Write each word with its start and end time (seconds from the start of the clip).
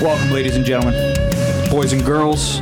Welcome, 0.00 0.30
ladies 0.30 0.54
and 0.54 0.64
gentlemen, 0.64 0.94
boys 1.72 1.92
and 1.92 2.04
girls. 2.04 2.60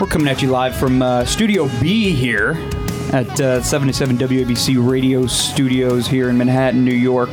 We're 0.00 0.08
coming 0.08 0.26
at 0.26 0.42
you 0.42 0.48
live 0.48 0.74
from 0.74 1.00
uh, 1.00 1.24
Studio 1.24 1.68
B 1.80 2.12
here 2.12 2.56
at 3.12 3.40
uh, 3.40 3.62
77 3.62 4.18
WABC 4.18 4.84
Radio 4.84 5.28
Studios 5.28 6.08
here 6.08 6.28
in 6.28 6.36
Manhattan, 6.36 6.84
New 6.84 6.90
York. 6.90 7.30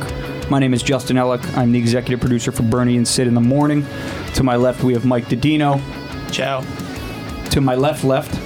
My 0.48 0.60
name 0.60 0.72
is 0.72 0.84
Justin 0.84 1.16
Ellick. 1.16 1.44
I'm 1.56 1.72
the 1.72 1.80
executive 1.80 2.20
producer 2.20 2.52
for 2.52 2.62
Bernie 2.62 2.96
and 2.96 3.08
Sid 3.08 3.26
in 3.26 3.34
the 3.34 3.40
Morning. 3.40 3.84
To 4.34 4.44
my 4.44 4.54
left, 4.54 4.84
we 4.84 4.92
have 4.92 5.04
Mike 5.04 5.26
Dadino. 5.26 5.82
Ciao. 6.30 6.60
To 7.50 7.60
my 7.60 7.74
left, 7.74 8.04
left, 8.04 8.40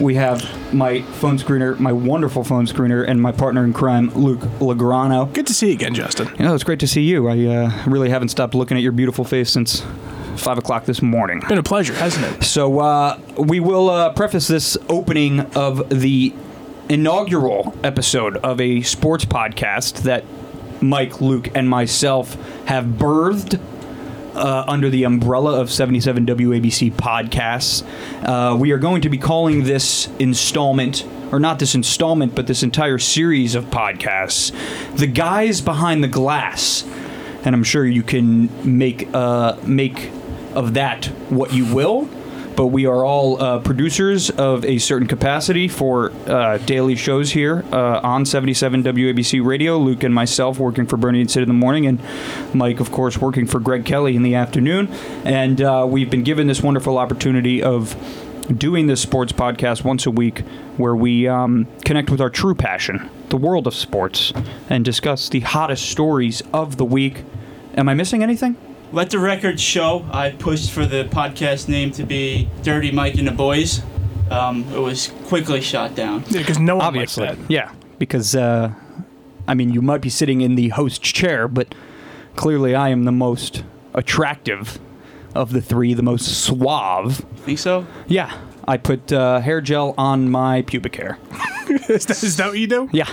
we 0.00 0.14
have 0.14 0.40
my 0.72 1.02
phone 1.02 1.38
screener, 1.38 1.78
my 1.78 1.92
wonderful 1.92 2.44
phone 2.44 2.66
screener, 2.66 3.06
and 3.08 3.20
my 3.20 3.32
partner 3.32 3.64
in 3.64 3.72
crime, 3.72 4.10
Luke 4.14 4.40
Lograno. 4.58 5.32
Good 5.32 5.46
to 5.46 5.54
see 5.54 5.68
you 5.68 5.72
again, 5.74 5.94
Justin. 5.94 6.28
You 6.38 6.44
know, 6.44 6.54
it's 6.54 6.64
great 6.64 6.80
to 6.80 6.86
see 6.86 7.02
you. 7.02 7.28
I 7.28 7.44
uh, 7.44 7.84
really 7.86 8.10
haven't 8.10 8.28
stopped 8.28 8.54
looking 8.54 8.76
at 8.76 8.82
your 8.82 8.92
beautiful 8.92 9.24
face 9.24 9.50
since 9.50 9.84
5 10.36 10.58
o'clock 10.58 10.84
this 10.84 11.02
morning. 11.02 11.42
Been 11.48 11.58
a 11.58 11.62
pleasure, 11.62 11.94
hasn't 11.94 12.26
it? 12.26 12.44
So 12.44 12.80
uh, 12.80 13.18
we 13.38 13.60
will 13.60 13.88
uh, 13.88 14.12
preface 14.12 14.48
this 14.48 14.76
opening 14.88 15.40
of 15.54 15.88
the 15.88 16.34
inaugural 16.88 17.74
episode 17.82 18.36
of 18.38 18.60
a 18.60 18.82
sports 18.82 19.24
podcast 19.24 20.02
that 20.02 20.24
Mike, 20.80 21.20
Luke, 21.20 21.48
and 21.54 21.68
myself 21.68 22.34
have 22.66 22.84
birthed. 22.84 23.60
Uh, 24.36 24.64
under 24.68 24.90
the 24.90 25.04
umbrella 25.04 25.58
of 25.58 25.72
77 25.72 26.26
WABC 26.26 26.92
podcasts. 26.92 27.82
Uh, 28.22 28.54
we 28.54 28.70
are 28.70 28.76
going 28.76 29.00
to 29.00 29.08
be 29.08 29.16
calling 29.16 29.64
this 29.64 30.10
installment, 30.18 31.06
or 31.32 31.40
not 31.40 31.58
this 31.58 31.74
installment, 31.74 32.34
but 32.34 32.46
this 32.46 32.62
entire 32.62 32.98
series 32.98 33.54
of 33.54 33.64
podcasts, 33.66 34.52
The 34.94 35.06
Guys 35.06 35.62
Behind 35.62 36.04
the 36.04 36.08
Glass. 36.08 36.86
And 37.44 37.54
I'm 37.54 37.64
sure 37.64 37.86
you 37.86 38.02
can 38.02 38.50
make 38.62 39.08
uh, 39.14 39.56
make 39.64 40.10
of 40.54 40.74
that 40.74 41.06
what 41.30 41.54
you 41.54 41.72
will. 41.74 42.06
But 42.56 42.68
we 42.68 42.86
are 42.86 43.04
all 43.04 43.40
uh, 43.40 43.58
producers 43.60 44.30
of 44.30 44.64
a 44.64 44.78
certain 44.78 45.06
capacity 45.06 45.68
for 45.68 46.10
uh, 46.26 46.56
daily 46.58 46.96
shows 46.96 47.32
here 47.32 47.64
uh, 47.70 48.00
on 48.02 48.24
77 48.24 48.82
WABC 48.82 49.44
Radio. 49.44 49.76
Luke 49.76 50.02
and 50.02 50.14
myself 50.14 50.58
working 50.58 50.86
for 50.86 50.96
Bernie 50.96 51.20
and 51.20 51.30
Sid 51.30 51.42
in 51.42 51.48
the 51.48 51.54
morning, 51.54 51.86
and 51.86 52.00
Mike, 52.54 52.80
of 52.80 52.90
course, 52.90 53.18
working 53.18 53.46
for 53.46 53.60
Greg 53.60 53.84
Kelly 53.84 54.16
in 54.16 54.22
the 54.22 54.34
afternoon. 54.34 54.88
And 55.24 55.60
uh, 55.60 55.86
we've 55.86 56.10
been 56.10 56.22
given 56.24 56.46
this 56.46 56.62
wonderful 56.62 56.96
opportunity 56.96 57.62
of 57.62 57.94
doing 58.56 58.86
this 58.86 59.02
sports 59.02 59.32
podcast 59.32 59.84
once 59.84 60.06
a 60.06 60.10
week 60.10 60.40
where 60.76 60.96
we 60.96 61.28
um, 61.28 61.66
connect 61.84 62.10
with 62.10 62.20
our 62.20 62.30
true 62.30 62.54
passion, 62.54 63.10
the 63.28 63.36
world 63.36 63.66
of 63.66 63.74
sports, 63.74 64.32
and 64.70 64.84
discuss 64.84 65.28
the 65.28 65.40
hottest 65.40 65.90
stories 65.90 66.42
of 66.52 66.76
the 66.76 66.84
week. 66.84 67.22
Am 67.74 67.88
I 67.88 67.94
missing 67.94 68.22
anything? 68.22 68.56
Let 68.92 69.10
the 69.10 69.18
record 69.18 69.58
show 69.58 70.06
I 70.12 70.30
pushed 70.30 70.70
for 70.70 70.86
the 70.86 71.04
podcast 71.04 71.68
name 71.68 71.90
to 71.92 72.04
be 72.04 72.48
Dirty 72.62 72.92
Mike 72.92 73.16
and 73.16 73.26
the 73.26 73.32
Boys. 73.32 73.82
Um, 74.30 74.64
it 74.72 74.78
was 74.78 75.12
quickly 75.24 75.60
shot 75.60 75.94
down. 75.94 76.24
Yeah, 76.28 76.40
because 76.40 76.58
no 76.58 76.76
one 76.76 76.86
Obviously. 76.86 77.26
likes 77.26 77.38
that. 77.38 77.50
Yeah, 77.50 77.72
because 77.98 78.36
uh, 78.36 78.72
I 79.48 79.54
mean, 79.54 79.72
you 79.72 79.82
might 79.82 80.00
be 80.00 80.08
sitting 80.08 80.40
in 80.40 80.54
the 80.54 80.68
host 80.70 81.02
chair, 81.02 81.48
but 81.48 81.74
clearly 82.36 82.74
I 82.74 82.90
am 82.90 83.04
the 83.04 83.12
most 83.12 83.64
attractive 83.92 84.78
of 85.34 85.52
the 85.52 85.60
three, 85.60 85.92
the 85.92 86.02
most 86.02 86.44
suave. 86.44 87.18
Think 87.38 87.58
so? 87.58 87.86
Yeah, 88.06 88.38
I 88.66 88.76
put 88.76 89.12
uh, 89.12 89.40
hair 89.40 89.60
gel 89.60 89.94
on 89.98 90.30
my 90.30 90.62
pubic 90.62 90.96
hair. 90.96 91.18
is, 91.88 92.06
that, 92.06 92.22
is 92.22 92.36
that 92.36 92.48
what 92.48 92.58
you 92.58 92.66
do? 92.66 92.88
Yeah, 92.92 93.10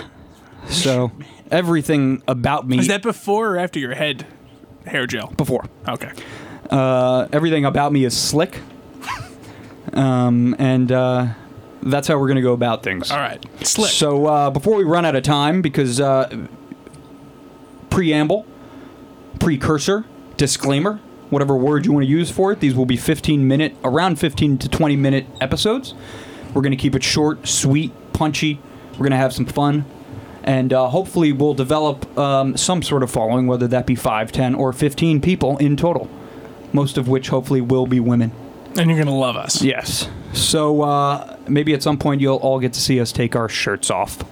so 0.68 1.12
everything 1.50 2.22
about 2.26 2.66
me 2.66 2.78
Is 2.78 2.88
that 2.88 3.02
before 3.02 3.54
or 3.54 3.58
after 3.58 3.78
your 3.78 3.94
head 3.94 4.26
hair 4.86 5.06
gel? 5.06 5.28
before. 5.36 5.64
Okay. 5.88 6.10
Uh, 6.70 7.28
everything 7.32 7.64
about 7.64 7.92
me 7.92 8.04
is 8.04 8.16
slick, 8.16 8.60
um, 9.92 10.56
and 10.58 10.90
uh, 10.90 11.28
that's 11.82 12.08
how 12.08 12.18
we're 12.18 12.28
gonna 12.28 12.42
go 12.42 12.52
about 12.52 12.82
things. 12.82 13.10
All 13.10 13.18
right. 13.18 13.44
Slick. 13.66 13.90
So 13.90 14.26
uh, 14.26 14.50
before 14.50 14.76
we 14.76 14.84
run 14.84 15.04
out 15.04 15.14
of 15.14 15.22
time, 15.22 15.62
because 15.62 16.00
uh, 16.00 16.46
preamble, 17.90 18.46
precursor, 19.38 20.04
disclaimer, 20.36 21.00
whatever 21.30 21.56
word 21.56 21.86
you 21.86 21.92
want 21.92 22.04
to 22.04 22.10
use 22.10 22.30
for 22.30 22.52
it, 22.52 22.60
these 22.60 22.74
will 22.74 22.86
be 22.86 22.96
15 22.96 23.46
minute, 23.46 23.76
around 23.84 24.18
15 24.18 24.58
to 24.58 24.68
20 24.68 24.96
minute 24.96 25.26
episodes. 25.40 25.94
We're 26.54 26.62
going 26.62 26.72
to 26.72 26.76
keep 26.76 26.94
it 26.94 27.02
short, 27.02 27.46
sweet, 27.46 27.92
punchy. 28.12 28.60
We're 28.92 28.98
going 28.98 29.10
to 29.10 29.16
have 29.16 29.32
some 29.32 29.46
fun. 29.46 29.84
And 30.44 30.72
uh, 30.74 30.88
hopefully, 30.88 31.32
we'll 31.32 31.54
develop 31.54 32.16
um, 32.18 32.56
some 32.56 32.82
sort 32.82 33.02
of 33.02 33.10
following, 33.10 33.46
whether 33.46 33.66
that 33.68 33.86
be 33.86 33.94
5, 33.94 34.30
10, 34.30 34.54
or 34.54 34.72
15 34.74 35.20
people 35.22 35.56
in 35.56 35.76
total. 35.76 36.08
Most 36.72 36.98
of 36.98 37.08
which 37.08 37.28
hopefully 37.30 37.60
will 37.62 37.86
be 37.86 37.98
women. 37.98 38.30
and 38.76 38.88
you're 38.90 38.96
going 38.98 39.06
to 39.08 39.12
love 39.14 39.36
us. 39.36 39.62
Yes. 39.62 40.08
So 40.34 40.82
uh, 40.82 41.38
maybe 41.48 41.72
at 41.72 41.82
some 41.82 41.96
point 41.96 42.20
you'll 42.20 42.36
all 42.36 42.58
get 42.60 42.72
to 42.74 42.80
see 42.80 43.00
us 43.00 43.10
take 43.12 43.34
our 43.34 43.48
shirts 43.48 43.90
off. 43.90 44.22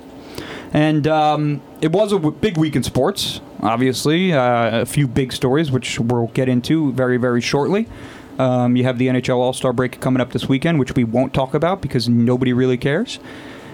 And 0.75 1.06
um, 1.06 1.62
it 1.81 1.93
was 1.93 2.12
a 2.12 2.17
w- 2.17 2.37
big 2.41 2.56
week 2.59 2.75
in 2.77 2.83
sports, 2.83 3.41
obviously. 3.61 4.33
Uh, 4.33 4.81
a 4.83 4.87
few 4.87 5.06
big 5.06 5.33
stories, 5.33 5.71
which 5.71 5.99
we'll 6.00 6.29
get 6.29 6.49
into 6.49 6.93
very, 6.93 7.17
very 7.19 7.41
shortly. 7.41 7.87
Um, 8.39 8.75
you 8.77 8.84
have 8.84 8.99
the 8.99 9.06
NHL 9.09 9.37
All 9.37 9.53
Star 9.53 9.73
break 9.73 10.00
coming 10.00 10.21
up 10.21 10.33
this 10.33 10.49
weekend, 10.49 10.79
which 10.79 10.94
we 10.94 11.05
won't 11.05 11.33
talk 11.33 11.55
about 11.55 11.81
because 11.81 12.09
nobody 12.09 12.53
really 12.53 12.77
cares. 12.79 13.19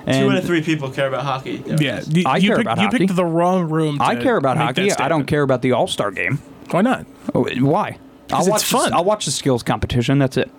And 0.08 0.24
Two 0.24 0.30
out 0.30 0.38
of 0.38 0.44
three 0.44 0.62
people 0.62 0.90
care 0.90 1.06
about 1.06 1.24
hockey. 1.24 1.58
There 1.58 1.76
Yeah. 1.80 1.98
is. 1.98 2.08
You, 2.08 2.22
I 2.26 2.38
you 2.38 2.48
care 2.48 2.56
picked, 2.56 2.66
about 2.66 2.78
you 2.78 2.84
hockey. 2.84 2.98
picked 2.98 3.16
the 3.16 3.24
wrong 3.24 3.68
room. 3.68 3.98
To 3.98 4.04
I 4.04 4.16
care 4.16 4.36
about 4.36 4.56
hockey. 4.56 4.90
I 4.92 5.08
don't 5.08 5.26
care 5.26 5.42
about 5.42 5.60
the 5.62 5.72
All 5.72 5.86
Star 5.86 6.10
game. 6.10 6.38
Why 6.70 6.80
not? 6.82 7.06
Oh, 7.34 7.46
why? 7.60 7.98
I'll 8.32 8.40
it's 8.40 8.48
watch 8.48 8.60
the- 8.70 8.76
fun. 8.78 8.94
I'll 8.94 9.04
watch 9.04 9.24
the 9.26 9.30
skills 9.30 9.62
competition. 9.62 10.18
That's 10.18 10.36
it. 10.36 10.50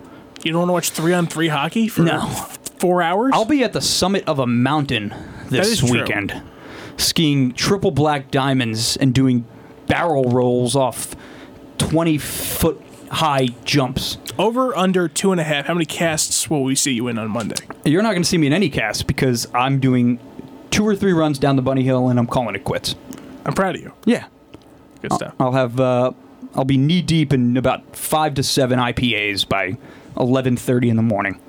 You 0.43 0.51
don't 0.51 0.59
want 0.61 0.69
to 0.69 0.73
watch 0.73 0.89
three 0.91 1.13
on 1.13 1.27
three 1.27 1.47
hockey 1.49 1.87
for 1.87 2.01
No. 2.03 2.21
four 2.79 3.01
hours? 3.01 3.31
I'll 3.33 3.43
be 3.45 3.63
at 3.63 3.73
the 3.73 3.81
summit 3.81 4.23
of 4.27 4.39
a 4.39 4.47
mountain 4.47 5.13
this 5.49 5.67
is 5.67 5.79
true. 5.79 6.01
weekend, 6.01 6.41
skiing 6.97 7.51
triple 7.53 7.91
black 7.91 8.31
diamonds 8.31 8.97
and 8.97 9.13
doing 9.13 9.45
barrel 9.87 10.25
rolls 10.25 10.75
off 10.75 11.15
20 11.79 12.17
foot 12.17 12.81
high 13.09 13.47
jumps. 13.65 14.17
Over, 14.37 14.75
under, 14.75 15.07
two 15.07 15.31
and 15.31 15.41
a 15.41 15.43
half. 15.43 15.65
How 15.65 15.73
many 15.73 15.85
casts 15.85 16.49
will 16.49 16.63
we 16.63 16.75
see 16.75 16.93
you 16.93 17.07
in 17.07 17.17
on 17.17 17.29
Monday? 17.29 17.55
You're 17.85 18.01
not 18.01 18.11
going 18.11 18.23
to 18.23 18.29
see 18.29 18.37
me 18.37 18.47
in 18.47 18.53
any 18.53 18.69
cast 18.69 19.07
because 19.07 19.47
I'm 19.53 19.79
doing 19.79 20.19
two 20.71 20.87
or 20.87 20.95
three 20.95 21.13
runs 21.13 21.39
down 21.39 21.55
the 21.55 21.61
bunny 21.61 21.83
hill 21.83 22.09
and 22.09 22.19
I'm 22.19 22.27
calling 22.27 22.55
it 22.55 22.63
quits. 22.63 22.95
I'm 23.45 23.53
proud 23.53 23.75
of 23.75 23.81
you. 23.81 23.93
Yeah. 24.05 24.27
Good 25.01 25.13
stuff. 25.13 25.33
I'll 25.39 25.53
have 25.53 25.79
uh, 25.79 26.11
I'll 26.55 26.65
be 26.65 26.77
knee 26.77 27.01
deep 27.01 27.33
in 27.33 27.57
about 27.57 27.95
5 27.95 28.35
to 28.35 28.43
7 28.43 28.79
IPAs 28.79 29.47
by 29.47 29.77
11:30 30.17 30.89
in 30.89 30.95
the 30.97 31.01
morning. 31.01 31.39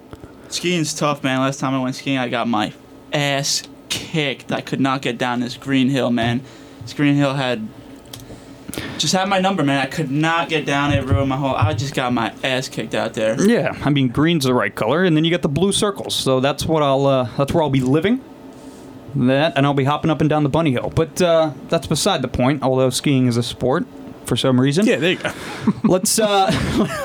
Skiing's 0.48 0.94
tough, 0.94 1.22
man. 1.22 1.40
Last 1.40 1.60
time 1.60 1.74
I 1.74 1.82
went 1.82 1.94
skiing, 1.96 2.18
I 2.18 2.28
got 2.28 2.48
my 2.48 2.72
ass 3.12 3.62
kicked. 3.88 4.52
I 4.52 4.60
could 4.60 4.80
not 4.80 5.02
get 5.02 5.18
down 5.18 5.40
this 5.40 5.56
green 5.56 5.88
hill, 5.88 6.10
man. 6.10 6.42
This 6.82 6.92
green 6.92 7.14
hill 7.14 7.34
had 7.34 7.66
just 8.98 9.12
had 9.12 9.28
my 9.28 9.40
number, 9.40 9.62
man. 9.62 9.80
I 9.80 9.86
could 9.86 10.10
not 10.10 10.48
get 10.48 10.66
down 10.66 10.92
it. 10.92 11.04
Ruined 11.04 11.28
my 11.28 11.36
whole. 11.36 11.54
I 11.54 11.74
just 11.74 11.94
got 11.94 12.12
my 12.12 12.32
ass 12.42 12.68
kicked 12.68 12.94
out 12.94 13.14
there. 13.14 13.40
Yeah, 13.40 13.76
I 13.84 13.90
mean 13.90 14.08
green's 14.08 14.44
the 14.44 14.54
right 14.54 14.74
color, 14.74 15.04
and 15.04 15.16
then 15.16 15.24
you 15.24 15.30
got 15.30 15.42
the 15.42 15.48
blue 15.48 15.72
circles. 15.72 16.14
So 16.14 16.40
that's 16.40 16.66
what 16.66 16.82
I'll 16.82 17.06
uh, 17.06 17.28
that's 17.36 17.52
where 17.52 17.62
I'll 17.62 17.70
be 17.70 17.80
living. 17.80 18.22
That 19.14 19.54
and 19.56 19.66
I'll 19.66 19.74
be 19.74 19.84
hopping 19.84 20.10
up 20.10 20.20
and 20.20 20.30
down 20.30 20.44
the 20.44 20.48
bunny 20.48 20.72
hill. 20.72 20.92
But 20.94 21.20
uh, 21.20 21.52
that's 21.68 21.86
beside 21.86 22.22
the 22.22 22.28
point. 22.28 22.62
Although 22.62 22.90
skiing 22.90 23.26
is 23.26 23.36
a 23.36 23.42
sport 23.42 23.86
for 24.26 24.36
some 24.36 24.60
reason. 24.60 24.86
Yeah, 24.86 24.96
there 24.96 25.12
you 25.12 25.18
go. 25.18 25.32
Let's 25.84 26.18
uh, 26.18 26.50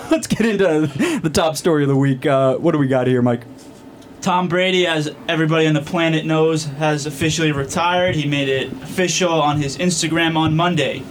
let's 0.12 0.28
get 0.28 0.46
into 0.46 1.20
the 1.22 1.32
top 1.32 1.56
story 1.56 1.84
of 1.84 1.90
the 1.90 1.96
week. 1.96 2.26
Uh, 2.26 2.56
what 2.58 2.74
do 2.74 2.78
we 2.78 2.88
got 2.88 3.08
here, 3.08 3.22
Mike? 3.22 3.42
Tom 4.22 4.48
Brady, 4.48 4.88
as 4.88 5.14
everybody 5.28 5.68
on 5.68 5.74
the 5.74 5.82
planet 5.82 6.26
knows, 6.26 6.66
has 6.66 7.06
officially 7.06 7.52
retired. 7.52 8.16
He 8.16 8.28
made 8.28 8.50
it 8.50 8.72
official 8.72 9.32
on 9.32 9.60
his 9.62 9.78
Instagram 9.78 10.36
on 10.36 10.56
Monday. 10.56 11.04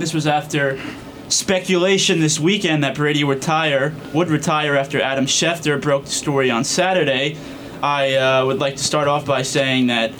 This 0.00 0.14
was 0.14 0.26
after 0.26 0.80
speculation 1.28 2.20
this 2.20 2.40
weekend 2.40 2.82
that 2.84 2.94
Brady 2.94 3.22
would 3.22 3.36
retire, 3.36 3.94
would 4.14 4.28
retire 4.28 4.74
after 4.74 4.98
Adam 4.98 5.26
Schefter 5.26 5.78
broke 5.78 6.06
the 6.06 6.10
story 6.10 6.50
on 6.50 6.64
Saturday. 6.64 7.36
I 7.82 8.14
uh, 8.14 8.46
would 8.46 8.60
like 8.60 8.76
to 8.76 8.82
start 8.82 9.08
off 9.08 9.26
by 9.26 9.42
saying 9.42 9.88
that 9.88 10.12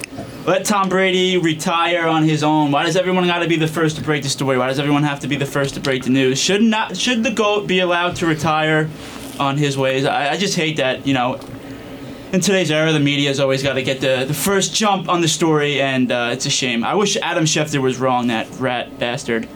let 0.46 0.66
Tom 0.66 0.90
Brady 0.90 1.38
retire 1.38 2.06
on 2.06 2.24
his 2.24 2.42
own. 2.42 2.70
Why 2.72 2.84
does 2.84 2.94
everyone 2.94 3.26
got 3.26 3.38
to 3.38 3.48
be 3.48 3.56
the 3.56 3.66
first 3.66 3.96
to 3.96 4.02
break 4.02 4.22
the 4.22 4.28
story? 4.28 4.58
Why 4.58 4.66
does 4.66 4.78
everyone 4.78 5.02
have 5.04 5.20
to 5.20 5.28
be 5.28 5.36
the 5.36 5.46
first 5.46 5.72
to 5.76 5.80
break 5.80 6.04
the 6.04 6.10
news? 6.10 6.38
Should 6.38 6.62
not 6.62 6.94
should 6.94 7.22
the 7.22 7.30
goat 7.30 7.66
be 7.66 7.80
allowed 7.80 8.16
to 8.16 8.26
retire 8.26 8.90
on 9.38 9.56
his 9.56 9.78
ways? 9.78 10.04
I, 10.04 10.32
I 10.32 10.36
just 10.36 10.56
hate 10.56 10.76
that 10.76 11.06
you 11.06 11.14
know 11.14 11.40
in 12.32 12.40
today's 12.40 12.70
era, 12.70 12.92
the 12.92 13.00
media's 13.00 13.40
always 13.40 13.62
got 13.62 13.72
to 13.74 13.82
get 13.82 14.00
the, 14.00 14.24
the 14.24 14.34
first 14.34 14.74
jump 14.74 15.08
on 15.08 15.20
the 15.20 15.26
story, 15.26 15.80
and 15.80 16.12
uh, 16.12 16.30
it's 16.32 16.46
a 16.46 16.50
shame. 16.50 16.84
I 16.84 16.94
wish 16.94 17.16
Adam 17.16 17.44
Schefter 17.44 17.80
was 17.80 17.98
wrong, 17.98 18.28
that 18.28 18.48
rat 18.60 18.98
bastard. 18.98 19.48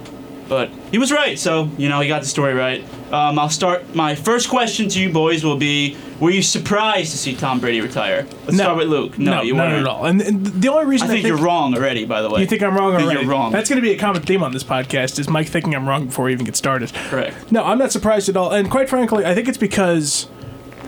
But 0.49 0.71
he 0.91 0.99
was 0.99 1.11
right, 1.11 1.39
so, 1.39 1.71
you 1.79 1.89
know, 1.89 2.01
he 2.01 2.09
got 2.09 2.21
the 2.21 2.29
story 2.29 2.53
right. 2.53 2.85
Um, 3.13 3.39
I'll 3.39 3.49
start. 3.49 3.95
My 3.95 4.15
first 4.15 4.49
question 4.51 4.89
to 4.91 5.01
you 5.01 5.11
boys 5.11 5.43
will 5.43 5.57
be: 5.57 5.97
Were 6.21 6.31
you 6.31 6.43
surprised 6.43 7.13
to 7.13 7.17
see 7.19 7.35
Tom 7.35 7.61
Brady 7.61 7.81
retire? 7.81 8.27
Let's 8.45 8.53
No. 8.59 8.65
start 8.65 8.77
with 8.77 8.89
Luke. 8.89 9.19
No, 9.19 9.41
you 9.43 9.55
weren't 9.57 9.73
at 9.75 9.87
all. 9.87 10.05
And, 10.05 10.21
and 10.21 10.45
the 10.47 10.69
only 10.69 10.85
reason 10.87 11.09
I 11.09 11.13
think, 11.13 11.27
you're 11.27 11.39
wrong 11.39 11.75
already. 11.75 12.05
By 12.05 12.21
the 12.21 12.29
way, 12.29 12.41
You 12.43 12.47
think 12.47 12.63
I'm 12.63 12.77
wrong 12.77 12.93
think 12.93 13.05
already? 13.05 13.21
you're 13.23 13.31
wrong. 13.31 13.53
That's 13.53 13.71
going 13.71 13.77
to 13.81 13.83
be 13.83 13.93
a 13.93 13.99
common 13.99 14.21
theme 14.23 14.43
on 14.43 14.53
this 14.53 14.65
podcast. 14.65 15.19
Is 15.19 15.29
Mike 15.31 15.49
thinking 15.49 15.75
I'm 15.75 15.89
wrong 15.89 16.07
before 16.07 16.27
we 16.27 16.33
even 16.33 16.45
get 16.45 16.57
started? 16.57 16.93
correct. 16.93 17.51
No, 17.51 17.65
I'm 17.65 17.79
not 17.79 17.91
surprised 17.93 18.29
at 18.29 18.37
all. 18.37 18.51
And 18.53 18.71
quite 18.71 18.89
frankly, 18.91 19.25
I 19.25 19.35
think 19.35 19.49
it's 19.49 19.59
because 19.59 20.29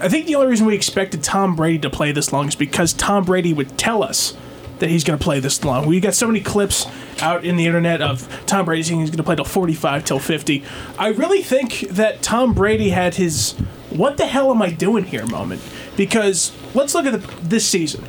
I 0.00 0.08
think 0.10 0.26
the 0.26 0.34
only 0.34 0.48
reason 0.48 0.66
we 0.66 0.74
expected 0.74 1.22
Tom 1.22 1.56
Brady 1.56 1.78
to 1.78 1.88
play 1.90 2.12
this 2.12 2.30
long 2.32 2.48
is 2.48 2.54
because 2.56 2.92
Tom 2.92 3.24
Brady 3.24 3.54
would 3.54 3.78
tell 3.78 4.02
us 4.02 4.36
that 4.78 4.90
he's 4.90 5.04
going 5.04 5.18
to 5.18 5.22
play 5.22 5.40
this 5.40 5.64
long. 5.64 5.86
We 5.86 6.00
got 6.00 6.14
so 6.14 6.26
many 6.26 6.40
clips 6.40 6.86
out 7.22 7.44
in 7.44 7.56
the 7.56 7.66
internet 7.66 8.02
of 8.02 8.28
Tom 8.46 8.64
Brady 8.66 8.82
saying 8.82 9.00
he's 9.00 9.10
going 9.10 9.16
to 9.18 9.22
play 9.22 9.36
till 9.36 9.44
45, 9.44 10.04
till 10.04 10.18
50. 10.18 10.62
I 10.98 11.08
really 11.08 11.42
think 11.42 11.80
that 11.90 12.22
Tom 12.22 12.52
Brady 12.52 12.90
had 12.90 13.14
his 13.14 13.52
"What 13.90 14.16
the 14.18 14.26
hell 14.26 14.50
am 14.50 14.60
I 14.62 14.70
doing 14.70 15.04
here?" 15.04 15.26
moment 15.26 15.62
because 15.96 16.52
let's 16.74 16.94
look 16.94 17.06
at 17.06 17.12
the, 17.20 17.34
this 17.42 17.66
season, 17.66 18.04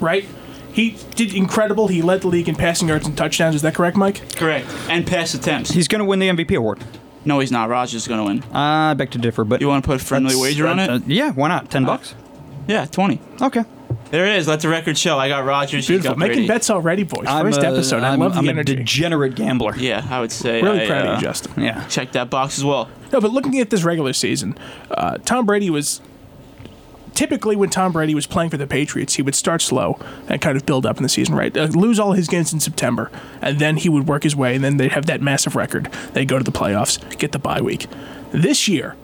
right? 0.00 0.24
He 0.72 0.96
did 1.14 1.34
incredible. 1.34 1.88
He 1.88 2.00
led 2.00 2.22
the 2.22 2.28
league 2.28 2.48
in 2.48 2.54
passing 2.54 2.88
yards 2.88 3.06
and 3.06 3.14
touchdowns. 3.16 3.54
Is 3.54 3.60
that 3.60 3.74
correct, 3.74 3.94
Mike? 3.96 4.22
Correct. 4.36 4.66
And 4.88 5.06
pass 5.06 5.34
attempts. 5.34 5.70
He's 5.72 5.86
going 5.86 5.98
to 5.98 6.04
win 6.06 6.18
the 6.18 6.28
MVP 6.30 6.56
award. 6.56 6.82
no, 7.26 7.40
he's 7.40 7.52
not. 7.52 7.68
Rodgers 7.68 7.94
is 8.02 8.08
going 8.08 8.20
to 8.20 8.24
win. 8.24 8.54
I 8.54 8.94
beg 8.94 9.10
to 9.10 9.18
differ, 9.18 9.44
but 9.44 9.60
You 9.60 9.68
want 9.68 9.84
to 9.84 9.86
put 9.86 10.00
a 10.00 10.04
friendly 10.04 10.34
wager 10.34 10.66
on 10.66 10.78
it? 10.78 10.88
uh, 10.88 11.00
yeah, 11.06 11.32
why 11.32 11.48
not? 11.48 11.70
Ten 11.70 11.84
bucks. 11.84 12.14
yeah, 12.66 12.86
twenty. 12.86 13.20
Okay. 13.42 13.64
There 14.12 14.26
it 14.26 14.36
is. 14.36 14.46
Let 14.46 14.60
the 14.60 14.68
record 14.68 14.96
show. 14.98 15.18
I 15.18 15.28
got 15.28 15.44
Rodgers. 15.46 15.88
you 15.88 15.94
Beautiful. 15.94 16.12
got 16.12 16.18
Making 16.18 16.34
Brady. 16.34 16.48
bets 16.48 16.68
already, 16.68 17.02
boys. 17.02 17.24
I'm 17.26 17.46
First 17.46 17.62
a- 17.62 17.66
episode. 17.68 18.02
I 18.02 18.10
I'm- 18.10 18.20
love 18.20 18.36
I'm 18.36 18.44
the 18.44 18.50
a 18.50 18.52
energy. 18.52 18.76
degenerate 18.76 19.34
gambler. 19.34 19.74
Yeah, 19.76 20.06
I 20.10 20.20
would 20.20 20.30
say. 20.30 20.60
Really 20.62 20.82
I, 20.82 20.86
proud 20.86 21.06
uh, 21.06 21.10
of 21.12 21.18
you, 21.22 21.26
Justin. 21.26 21.62
Yeah. 21.64 21.84
Check 21.88 22.12
that 22.12 22.28
box 22.28 22.58
as 22.58 22.64
well. 22.64 22.90
No, 23.10 23.20
but 23.22 23.30
looking 23.32 23.58
at 23.58 23.70
this 23.70 23.82
regular 23.84 24.12
season, 24.12 24.56
uh, 24.90 25.16
Tom 25.24 25.46
Brady 25.46 25.70
was 25.70 26.02
typically 27.14 27.56
when 27.56 27.70
Tom 27.70 27.92
Brady 27.92 28.14
was 28.14 28.26
playing 28.26 28.50
for 28.50 28.56
the 28.58 28.66
Patriots, 28.66 29.14
he 29.14 29.22
would 29.22 29.34
start 29.34 29.62
slow 29.62 29.98
and 30.28 30.40
kind 30.42 30.56
of 30.56 30.66
build 30.66 30.84
up 30.86 30.98
in 30.98 31.02
the 31.02 31.08
season, 31.08 31.34
right? 31.34 31.56
Uh, 31.56 31.64
lose 31.72 31.98
all 31.98 32.12
his 32.12 32.28
games 32.28 32.52
in 32.52 32.60
September, 32.60 33.10
and 33.40 33.58
then 33.58 33.76
he 33.78 33.88
would 33.88 34.06
work 34.08 34.22
his 34.24 34.36
way, 34.36 34.54
and 34.54 34.62
then 34.62 34.76
they'd 34.76 34.92
have 34.92 35.06
that 35.06 35.20
massive 35.22 35.56
record. 35.56 35.90
They'd 36.12 36.28
go 36.28 36.36
to 36.38 36.44
the 36.44 36.52
playoffs, 36.52 36.98
get 37.18 37.32
the 37.32 37.38
bye 37.38 37.60
week. 37.62 37.86
This 38.30 38.68
year, 38.68 38.94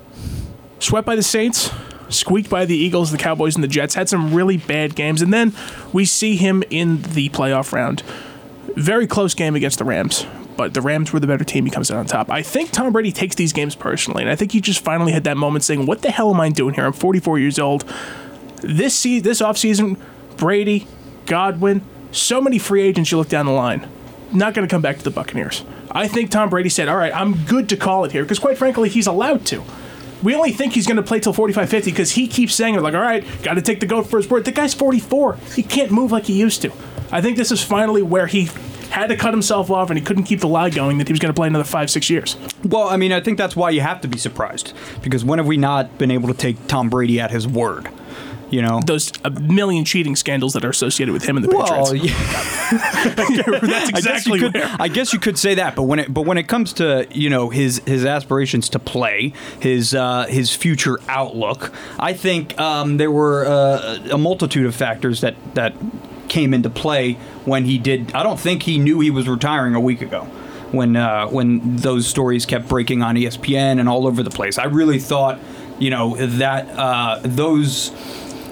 swept 0.81 1.07
by 1.07 1.17
the 1.17 1.23
Saints, 1.23 1.71
squeaked 2.09 2.51
by 2.51 2.65
the 2.65 2.77
Eagles, 2.77 3.11
the 3.11 3.19
Cowboys, 3.19 3.55
and 3.55 3.65
the 3.65 3.69
Jets, 3.69 3.95
had 3.95 4.09
some 4.09 4.35
really 4.35 4.57
bad 4.57 4.95
games, 4.95 5.23
and 5.23 5.33
then 5.33 5.53
we 5.93 6.05
see 6.05 6.37
him 6.37 6.63
in 6.71 7.03
the 7.03 7.29
playoff 7.31 7.73
round. 7.73 8.03
Very 8.75 9.07
close 9.07 9.35
game 9.35 9.57
against 9.57 9.79
the 9.79 9.85
Rams, 9.85 10.27
but 10.57 10.75
the 10.75 10.81
Rams 10.81 11.13
were 11.13 11.21
the 11.21 11.27
better 11.27 11.45
team. 11.45 11.65
He 11.65 11.71
comes 11.71 11.91
out 11.91 11.99
on 11.99 12.07
top. 12.07 12.31
I 12.31 12.43
think 12.43 12.71
Tom 12.71 12.93
Brady 12.93 13.13
takes 13.13 13.35
these 13.35 13.53
games 13.53 13.75
personally, 13.75 14.23
and 14.23 14.31
I 14.31 14.37
think 14.37 14.53
he 14.53 14.61
just 14.61 14.85
finally 14.85 15.13
had 15.13 15.25
that 15.25 15.37
moment 15.37 15.65
saying, 15.65 15.87
"What 15.87 16.03
the 16.03 16.11
hell 16.11 16.33
am 16.33 16.41
I 16.41 16.49
doing 16.51 16.75
here? 16.75 16.85
I'm 16.85 16.93
44 16.93 17.39
years 17.39 17.59
old. 17.59 17.85
This 18.63 18.95
se- 18.95 19.21
this 19.21 19.41
offseason, 19.41 19.97
Brady, 20.37 20.87
Godwin, 21.27 21.83
so 22.13 22.41
many 22.41 22.59
free 22.59 22.83
agents. 22.83 23.11
You 23.11 23.19
look 23.19 23.29
down 23.29 23.47
the 23.47 23.53
line, 23.53 23.87
not 24.33 24.55
going 24.55 24.67
to 24.67 24.73
come 24.73 24.83
back 24.83 24.99
to 24.99 25.05
the 25.05 25.11
Buccaneers. 25.11 25.65
I 25.91 26.07
think 26.09 26.31
Tom 26.31 26.49
Brady 26.51 26.69
said, 26.69 26.89
"All 26.89 26.97
right, 26.97 27.15
I'm 27.15 27.45
good 27.45 27.69
to 27.71 27.77
call 27.77 28.05
it 28.05 28.13
here," 28.13 28.23
because 28.23 28.39
quite 28.39 28.59
frankly, 28.59 28.89
he's 28.89 29.07
allowed 29.07 29.45
to. 29.47 29.63
We 30.23 30.35
only 30.35 30.53
think 30.53 30.73
he's 30.73 30.87
going 30.87 30.97
to 30.97 31.03
play 31.03 31.21
till 31.21 31.33
45 31.33 31.69
50 31.69 31.91
because 31.91 32.13
he 32.13 32.27
keeps 32.27 32.55
saying 32.55 32.75
it 32.75 32.83
like, 32.83 32.95
all 32.95 33.01
right, 33.01 33.25
got 33.43 33.55
to 33.55 33.63
take 33.63 33.81
the 33.81 33.87
goat 33.87 34.05
for 34.05 34.17
his 34.17 34.29
word. 34.29 34.45
The 34.45 34.53
guy's 34.53 34.75
44. 34.75 35.37
He 35.55 35.63
can't 35.63 35.91
move 35.91 36.13
like 36.13 36.25
he 36.25 36.39
used 36.39 36.63
to. 36.63 36.73
I 37.11 37.21
think 37.21 37.37
this 37.37 37.53
is 37.53 37.63
finally 37.63 38.03
where 38.03 38.27
he 38.27 38.49
had 38.91 39.09
to 39.09 39.17
cut 39.17 39.33
himself 39.33 39.71
off 39.71 39.91
and 39.91 39.99
he 39.99 40.05
couldn't 40.05 40.25
keep 40.25 40.41
the 40.41 40.49
lie 40.49 40.71
going 40.71 40.99
that 40.99 41.09
he 41.09 41.13
was 41.13 41.21
going 41.21 41.33
to 41.33 41.39
play 41.39 41.47
another 41.47 41.65
five, 41.65 41.91
six 41.91 42.11
years. 42.11 42.37
Well, 42.65 42.89
I 42.89 42.97
mean, 42.97 43.13
I 43.13 43.21
think 43.21 43.39
that's 43.39 43.55
why 43.55 43.71
you 43.71 43.81
have 43.81 44.01
to 44.01 44.09
be 44.09 44.19
surprised 44.19 44.73
because 45.03 45.25
when 45.25 45.39
have 45.39 45.47
we 45.47 45.57
not 45.57 45.99
been 45.99 46.11
able 46.11 46.29
to 46.29 46.35
take 46.35 46.67
Tom 46.67 46.91
Brady 46.91 47.21
at 47.21 47.31
his 47.31 47.47
word? 47.47 47.89
You 48.51 48.63
know. 48.63 48.81
Those 48.87 49.13
a 49.25 49.31
million 49.31 49.85
cheating 49.85 50.17
scandals 50.17 50.53
that 50.55 50.65
are 50.65 50.71
associated 50.71 51.13
with 51.13 51.25
him 51.25 51.37
and 51.37 51.45
the 51.45 51.51
Patriots. 51.51 51.91
Well, 51.91 51.97
yeah. 51.97 52.15
That's 53.15 53.91
I 53.95 54.01
guess 54.01 54.27
you 54.27 54.35
exactly 54.35 54.39
could. 54.41 54.55
where. 54.55 54.77
I 54.79 54.89
guess 54.89 55.13
you 55.13 55.19
could 55.19 55.39
say 55.39 55.55
that, 55.55 55.77
but 55.77 55.83
when 55.83 55.99
it 55.99 56.13
but 56.13 56.23
when 56.27 56.39
it 56.39 56.49
comes 56.49 56.73
to 56.75 57.07
you 57.11 57.31
know 57.31 57.51
his 57.51 57.83
his 57.87 58.05
aspirations 58.05 58.69
to 58.71 58.79
play, 58.79 59.33
his 59.61 59.95
uh, 59.95 60.27
his 60.29 60.55
future 60.55 60.99
outlook, 61.09 61.73
I 61.99 62.13
think 62.15 62.59
um, 62.59 62.97
there 62.97 63.11
were 63.11 63.47
uh, 63.47 63.99
a 64.13 64.19
multitude 64.19 64.67
of 64.67 64.75
factors 64.75 65.21
that 65.21 65.35
that 65.55 65.75
came 66.29 66.53
into 66.55 66.71
play 66.71 67.15
when 67.45 67.65
he 67.65 67.79
did. 67.79 68.13
I 68.15 68.23
don't 68.23 68.39
think 68.39 68.63
he 68.63 68.79
knew 68.79 69.01
he 69.01 69.11
was 69.11 69.29
retiring 69.29 69.75
a 69.75 69.81
week 69.81 70.03
ago. 70.03 70.25
When 70.71 70.97
uh, 70.97 71.29
when 71.29 71.77
those 71.77 72.07
stories 72.07 72.45
kept 72.45 72.69
breaking 72.69 73.03
on 73.03 73.15
ESPN 73.17 73.81
and 73.81 73.89
all 73.89 74.07
over 74.07 74.23
the 74.23 74.31
place, 74.31 74.59
I 74.59 74.65
really 74.65 74.99
thought, 74.99 75.39
you 75.79 75.89
know, 75.89 76.17
that 76.17 76.69
uh, 76.79 77.21
those 77.23 77.91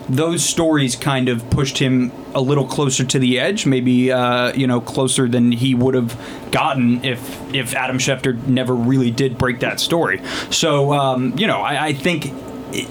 those 0.09 0.45
stories 0.45 0.95
kind 0.95 1.29
of 1.29 1.49
pushed 1.51 1.79
him 1.79 2.13
a 2.35 2.41
little 2.41 2.67
closer 2.67 3.05
to 3.05 3.19
the 3.19 3.39
edge, 3.39 3.67
maybe 3.67 4.13
uh, 4.13 4.53
you 4.55 4.67
know 4.67 4.81
closer 4.81 5.29
than 5.29 5.53
he 5.53 5.75
would 5.75 5.95
have 5.95 6.17
gotten 6.53 7.05
if 7.05 7.55
if 7.55 7.75
Adam 7.75 7.99
Schefter 7.99 8.41
never 8.47 8.75
really 8.75 9.11
did 9.11 9.39
break 9.39 9.61
that 9.61 9.81
story. 9.81 10.23
So 10.51 10.93
um, 10.93 11.37
you 11.39 11.47
know, 11.47 11.61
I, 11.61 11.87
I 11.87 11.93
think 11.93 12.27
it, 12.73 12.89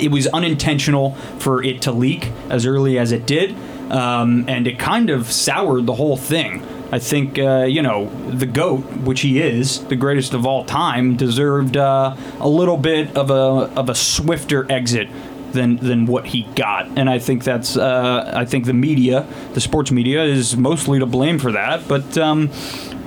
it 0.00 0.10
was 0.10 0.26
unintentional 0.28 1.14
for 1.38 1.62
it 1.62 1.82
to 1.82 1.92
leak 1.92 2.30
as 2.50 2.66
early 2.66 2.98
as 2.98 3.12
it 3.12 3.26
did, 3.26 3.54
um, 3.90 4.44
and 4.48 4.66
it 4.66 4.78
kind 4.78 5.10
of 5.10 5.30
soured 5.30 5.86
the 5.86 5.94
whole 5.94 6.16
thing. 6.16 6.64
I 6.92 6.98
think 7.00 7.38
uh, 7.38 7.64
you 7.64 7.82
know 7.82 8.08
the 8.30 8.46
goat, 8.46 8.80
which 9.02 9.20
he 9.20 9.40
is, 9.40 9.84
the 9.86 9.96
greatest 9.96 10.34
of 10.34 10.46
all 10.46 10.64
time, 10.64 11.16
deserved 11.16 11.76
uh, 11.76 12.16
a 12.40 12.48
little 12.48 12.76
bit 12.76 13.16
of 13.16 13.30
a 13.30 13.70
of 13.78 13.88
a 13.88 13.94
swifter 13.94 14.70
exit 14.70 15.08
than 15.56 15.76
than 15.76 16.06
what 16.06 16.26
he 16.26 16.44
got, 16.54 16.86
and 16.96 17.10
I 17.10 17.18
think 17.18 17.42
that's 17.42 17.76
uh, 17.76 18.30
I 18.34 18.44
think 18.44 18.66
the 18.66 18.74
media, 18.74 19.26
the 19.54 19.60
sports 19.60 19.90
media, 19.90 20.22
is 20.22 20.56
mostly 20.56 20.98
to 21.00 21.06
blame 21.06 21.38
for 21.38 21.52
that. 21.52 21.88
But 21.88 22.16
um, 22.16 22.50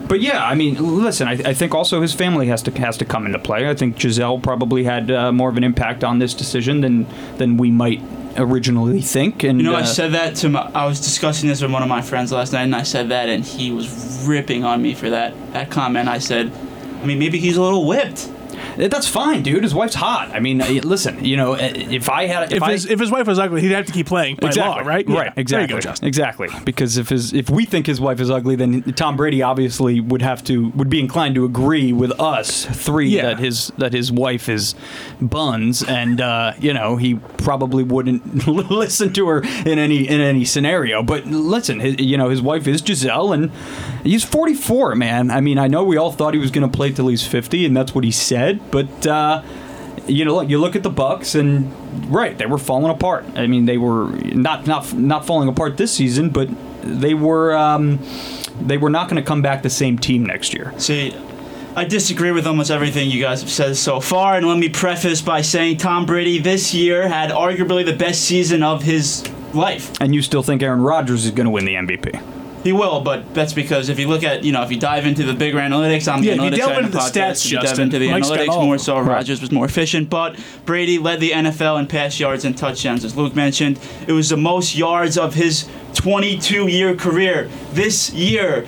but 0.10 0.19
yeah, 0.22 0.44
I 0.44 0.56
mean, 0.56 1.04
listen, 1.04 1.28
I, 1.28 1.34
I 1.34 1.54
think 1.54 1.74
also 1.75 2.01
his 2.01 2.13
family 2.13 2.48
has 2.48 2.63
to 2.63 2.72
has 2.80 2.98
to 2.98 3.06
come 3.06 3.25
into 3.25 3.40
play. 3.40 3.69
I 3.69 3.75
think 3.75 3.96
Gisele 3.96 4.40
probably 4.40 4.84
had 4.84 5.12
uh, 5.12 5.31
more 5.31 5.50
of 5.50 5.57
an 5.57 5.63
impact 5.63 6.04
on 6.04 6.19
this 6.19 6.34
decision 6.34 6.81
than 6.81 7.06
than 7.38 7.57
we 7.57 7.69
might 7.72 8.01
originally 8.36 9.01
think. 9.01 9.44
And 9.44 9.60
You 9.60 9.68
know, 9.68 9.75
uh, 9.75 9.81
I 9.81 9.84
said 9.84 10.13
that 10.13 10.36
to 10.38 10.50
my. 10.50 10.69
I 10.74 10.86
was 10.88 11.00
discussing 11.00 11.48
this 11.48 11.62
with 11.62 11.72
one 11.72 11.84
of 11.84 11.90
my 11.90 12.01
friends 12.01 12.31
last 12.31 12.54
night, 12.54 12.63
and 12.63 12.75
I 12.75 12.84
said 12.84 13.10
that, 13.10 13.30
and 13.30 13.46
he 13.46 13.72
was 13.72 14.25
ripping 14.27 14.63
on 14.63 14.82
me 14.82 14.96
for 14.96 15.10
that 15.12 15.34
that 15.53 15.70
comment. 15.70 16.10
I 16.10 16.18
said, 16.20 16.51
I 17.01 17.06
mean, 17.06 17.20
maybe 17.20 17.39
he's 17.39 17.58
a 17.58 17.62
little 17.62 17.86
whipped. 17.86 18.29
That's 18.88 19.07
fine, 19.07 19.43
dude. 19.43 19.63
His 19.63 19.75
wife's 19.75 19.95
hot. 19.95 20.29
I 20.31 20.39
mean, 20.39 20.62
uh, 20.62 20.67
listen, 20.83 21.24
you 21.25 21.36
know, 21.36 21.53
uh, 21.53 21.57
if 21.62 22.09
I 22.09 22.27
had 22.27 22.51
if, 22.51 22.57
If 22.57 22.63
I, 22.63 22.71
his, 22.71 22.86
if 22.86 23.00
his 23.00 23.12
wife 23.12 23.27
was 23.27 23.38
ugly, 23.38 23.62
he'd 23.62 23.71
have 23.71 23.86
to 23.88 23.91
keep 23.91 24.07
playing 24.07 24.38
by 24.38 24.48
exactly 24.48 24.83
law, 24.83 24.88
right? 24.89 25.07
Yeah. 25.07 25.19
Right. 25.19 25.33
Exactly. 25.36 25.67
There 25.67 25.91
you 25.91 26.00
go, 26.01 26.07
Exactly. 26.07 26.48
Because 26.63 26.98
if 26.98 27.09
his 27.09 27.33
if 27.33 27.50
we 27.50 27.65
think 27.65 27.88
his 27.88 28.00
wife 28.00 28.19
is 28.19 28.31
ugly, 28.31 28.55
then 28.55 28.81
Tom 28.93 29.17
Brady 29.17 29.41
obviously 29.41 30.00
would 30.00 30.21
have 30.21 30.43
to 30.45 30.69
would 30.69 30.89
be 30.89 31.00
inclined 31.00 31.36
to 31.36 31.45
agree 31.45 31.91
with 31.93 32.17
us 32.19 32.65
three 32.65 33.09
Yeah. 33.09 33.24
that 33.24 33.39
his 33.39 33.71
that 33.77 33.93
his 33.93 34.12
wife 34.12 34.48
is 34.50 34.75
buns, 35.21 35.83
and 35.83 36.21
uh, 36.21 36.53
you 36.59 36.74
know 36.74 36.95
he 36.95 37.15
probably 37.38 37.83
wouldn't 37.83 38.48
listen 38.71 39.12
to 39.13 39.27
her 39.27 39.41
in 39.65 39.79
any 39.79 40.07
in 40.07 40.21
any 40.21 40.45
scenario. 40.45 41.03
But 41.03 41.25
listen, 41.25 41.79
his, 41.79 42.00
you 42.00 42.17
know 42.17 42.29
his 42.29 42.41
wife 42.41 42.67
is 42.67 42.81
Gisele, 42.81 43.33
and 43.33 43.51
he's 44.03 44.24
44, 44.24 44.95
man. 44.95 45.31
I 45.31 45.41
mean, 45.41 45.57
I 45.57 45.67
know 45.67 45.83
we 45.83 45.98
all 45.98 46.12
thought 46.12 46.33
he 46.33 46.39
was 46.39 46.51
going 46.51 46.69
to 46.69 46.75
play 46.75 46.91
till 46.91 47.07
he's 47.07 47.25
50, 47.25 47.65
and 47.65 47.75
that's 47.75 47.93
what 47.93 48.03
he 48.03 48.12
said, 48.12 48.69
but. 48.72 49.08
Uh, 49.08 49.44
you 50.08 50.26
know, 50.26 50.36
look, 50.36 50.50
you 50.50 50.58
look 50.58 50.76
at 50.76 50.84
the 50.84 50.90
Bucks, 50.90 51.36
and 51.36 51.72
right, 52.12 52.38
they 52.38 52.46
were 52.46 52.58
falling 52.58 52.92
apart. 52.92 53.26
I 53.36 53.48
mean, 53.48 53.66
they 53.66 53.78
were 53.78 54.10
not 54.10 54.68
not 54.68 54.92
not 54.94 55.26
falling 55.26 55.48
apart 55.48 55.78
this 55.78 55.94
season, 55.94 56.30
but 56.30 56.50
they 56.82 57.14
were 57.14 57.56
um, 57.56 58.00
they 58.60 58.78
were 58.78 58.90
not 58.90 59.10
going 59.10 59.22
to 59.22 59.28
come 59.28 59.42
back 59.42 59.62
the 59.64 59.70
same 59.70 59.98
team 59.98 60.26
next 60.26 60.54
year. 60.54 60.74
See, 60.78 61.16
I 61.76 61.86
disagree 61.86 62.32
with 62.32 62.48
almost 62.48 62.72
everything 62.72 63.10
you 63.10 63.22
guys 63.22 63.42
have 63.42 63.52
said 63.52 63.78
so 63.78 64.00
far, 64.00 64.36
and 64.36 64.48
let 64.48 64.58
me 64.58 64.70
preface 64.70 65.22
by 65.22 65.42
saying 65.42 65.78
Tom 65.78 66.06
Brady 66.06 66.40
this 66.40 66.74
year 66.74 67.08
had 67.08 67.30
arguably 67.30 67.86
the 67.86 67.96
best 67.96 68.22
season 68.22 68.64
of 68.64 68.84
his 68.84 69.24
life. 69.54 69.92
And 70.02 70.14
you 70.16 70.22
still 70.22 70.44
think 70.44 70.64
Aaron 70.64 70.82
Rodgers 70.82 71.26
is 71.26 71.32
going 71.32 71.46
to 71.46 71.52
win 71.52 71.66
the 71.66 71.76
MVP? 71.76 72.38
He 72.63 72.74
will, 72.74 73.00
but 73.01 73.34
that's 73.34 73.54
because 73.54 73.88
if 73.88 74.00
you 74.00 74.08
look 74.08 74.24
at, 74.24 74.44
you 74.44 74.51
know, 74.51 74.62
if 74.63 74.72
you 74.72 74.78
dive 74.78 75.06
into 75.06 75.24
the 75.24 75.34
bigger 75.34 75.60
analytics, 75.60 76.12
I'm 76.12 76.22
Yeah, 76.24 76.36
the 76.36 76.42
analytics 76.42 76.56
delve 76.58 76.70
side 76.70 76.78
of 76.80 76.86
into 76.86 76.92
the 76.92 76.98
podcast, 76.98 77.12
stats, 77.12 77.46
if 77.46 77.51
you 77.51 77.60
dive 77.62 77.80
into 77.80 78.00
the 78.00 78.12
Mike's 78.12 78.30
analytics 78.30 78.66
more 78.66 78.78
so, 78.78 79.00
Rodgers 79.00 79.39
was 79.39 79.51
more 79.51 79.66
efficient, 79.66 80.10
but 80.10 80.38
Brady 80.66 81.00
led 81.00 81.22
the 81.22 81.32
NFL 81.32 81.80
in 81.80 81.88
pass 81.88 82.20
yards 82.20 82.44
and 82.44 82.58
touchdowns, 82.58 83.06
as 83.06 83.16
Luke 83.16 83.34
mentioned. 83.34 83.80
It 84.08 84.12
was 84.12 84.30
the 84.30 84.38
most 84.38 84.75
yards 84.75 85.18
of 85.18 85.36
his 85.36 85.70
22-year 85.94 86.96
career. 86.96 87.50
This 87.72 88.12
year, 88.12 88.66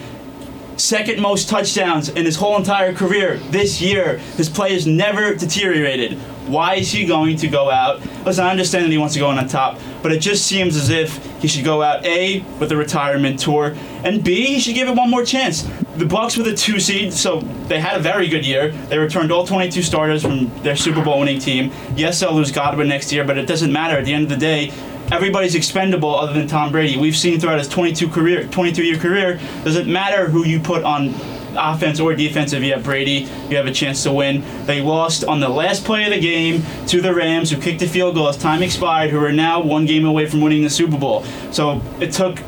second 0.78 1.22
most 1.22 1.50
touchdowns 1.50 2.08
in 2.08 2.26
his 2.26 2.38
whole 2.38 2.58
entire 2.58 2.94
career. 2.94 3.38
This 3.50 3.82
year, 3.82 4.20
his 4.38 4.48
play 4.50 4.74
has 4.74 4.88
never 4.88 5.36
deteriorated. 5.36 6.18
Why 6.52 6.76
is 6.76 6.92
he 6.92 7.06
going 7.06 7.38
to 7.38 7.48
go 7.48 7.72
out? 7.72 8.02
Listen, 8.26 8.44
I 8.44 8.52
understand 8.52 8.84
that 8.84 8.92
he 8.92 8.98
wants 8.98 9.14
to 9.14 9.22
go 9.22 9.28
on 9.28 9.48
top, 9.48 9.80
but 10.04 10.12
it 10.12 10.20
just 10.20 10.46
seems 10.46 10.76
as 10.76 10.90
if 10.90 11.26
he 11.42 11.48
should 11.48 11.64
go 11.64 11.82
out 11.82 12.06
A 12.06 12.42
with 12.60 12.74
a 12.74 12.76
retirement 12.76 13.40
tour, 13.40 13.74
and 14.04 14.22
B 14.22 14.48
he 14.48 14.60
should 14.60 14.76
give 14.76 14.90
it 14.90 14.96
one 14.96 15.10
more 15.10 15.24
chance. 15.24 15.64
The 15.96 16.06
Bucks 16.06 16.36
were 16.36 16.44
the 16.44 16.54
two 16.54 16.82
seed, 16.82 17.14
so 17.14 17.40
they 17.70 17.80
had 17.80 17.96
a 17.96 18.02
very 18.02 18.28
good 18.28 18.46
year. 18.46 18.72
They 18.72 18.98
returned 18.98 19.32
all 19.32 19.48
22 19.48 19.82
starters 19.82 20.24
from 20.24 20.54
their 20.62 20.76
Super 20.76 21.02
Bowl 21.02 21.20
winning 21.20 21.40
team. 21.40 21.72
Yes, 21.96 22.20
they'll 22.20 22.34
lose 22.34 22.52
Godwin 22.52 22.90
next 22.90 23.14
year, 23.14 23.24
but 23.24 23.38
it 23.38 23.46
doesn't 23.46 23.72
matter. 23.72 23.98
At 23.98 24.04
the 24.04 24.14
end 24.14 24.24
of 24.26 24.30
the 24.30 24.38
day, 24.38 24.74
everybody's 25.10 25.56
expendable 25.56 26.14
other 26.14 26.34
than 26.34 26.48
Tom 26.48 26.74
Brady. 26.74 26.98
We've 26.98 27.16
seen 27.16 27.40
throughout 27.40 27.60
his 27.60 27.70
22 27.70 28.10
career, 28.10 28.46
22 28.48 28.84
year 28.84 28.98
career, 28.98 29.40
doesn't 29.64 29.88
matter 29.88 30.28
who 30.28 30.46
you 30.46 30.60
put 30.60 30.84
on 30.84 31.14
offense 31.58 32.00
or 32.00 32.14
defense. 32.16 32.54
If 32.54 32.64
you 32.64 32.74
have 32.74 32.84
Brady, 32.84 33.28
you 33.50 33.58
have 33.58 33.66
a 33.68 33.72
chance 33.72 34.04
to 34.04 34.12
win. 34.14 34.44
They 34.66 34.82
lost 34.82 35.24
on 35.24 35.40
the 35.40 35.50
last 35.50 35.84
play 35.86 36.06
of 36.06 36.12
the 36.12 36.20
game 36.20 36.64
to 36.88 37.02
the 37.02 37.14
Rams, 37.14 37.52
who 37.52 37.60
kicked 37.62 37.82
a 37.82 37.88
field 37.88 38.16
goal 38.16 38.28
as 38.30 38.38
time 38.38 38.62
expired, 38.64 39.10
who 39.12 39.24
are 39.24 39.32
now 39.32 39.62
one 39.62 39.86
game 39.86 40.06
away 40.06 40.26
from 40.28 40.42
winning 40.42 40.64
the 40.64 40.70
Super 40.70 40.98
Bowl. 40.98 41.24
So 41.52 41.82
it 42.00 42.12
took 42.12 42.40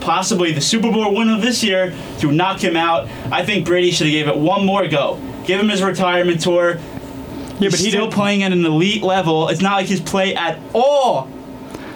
possibly 0.00 0.52
the 0.52 0.60
Super 0.60 0.90
Bowl 0.90 1.14
win 1.14 1.28
of 1.28 1.42
this 1.42 1.62
year 1.62 1.94
to 2.20 2.32
knock 2.32 2.60
him 2.62 2.76
out. 2.76 3.08
I 3.30 3.44
think 3.44 3.66
Brady 3.66 3.90
should 3.90 4.06
have 4.06 4.12
gave 4.12 4.28
it 4.28 4.36
one 4.36 4.64
more 4.64 4.86
go. 4.88 5.20
Give 5.44 5.60
him 5.60 5.68
his 5.68 5.82
retirement 5.82 6.40
tour. 6.40 6.76
Yeah, 6.76 7.68
He's 7.68 7.70
but 7.72 7.80
he 7.80 7.90
still 7.90 8.02
didn't- 8.06 8.14
playing 8.14 8.42
at 8.42 8.52
an 8.52 8.64
elite 8.64 9.02
level. 9.02 9.48
It's 9.48 9.60
not 9.60 9.74
like 9.74 9.86
his 9.86 10.00
play 10.00 10.34
at 10.34 10.58
all, 10.72 11.28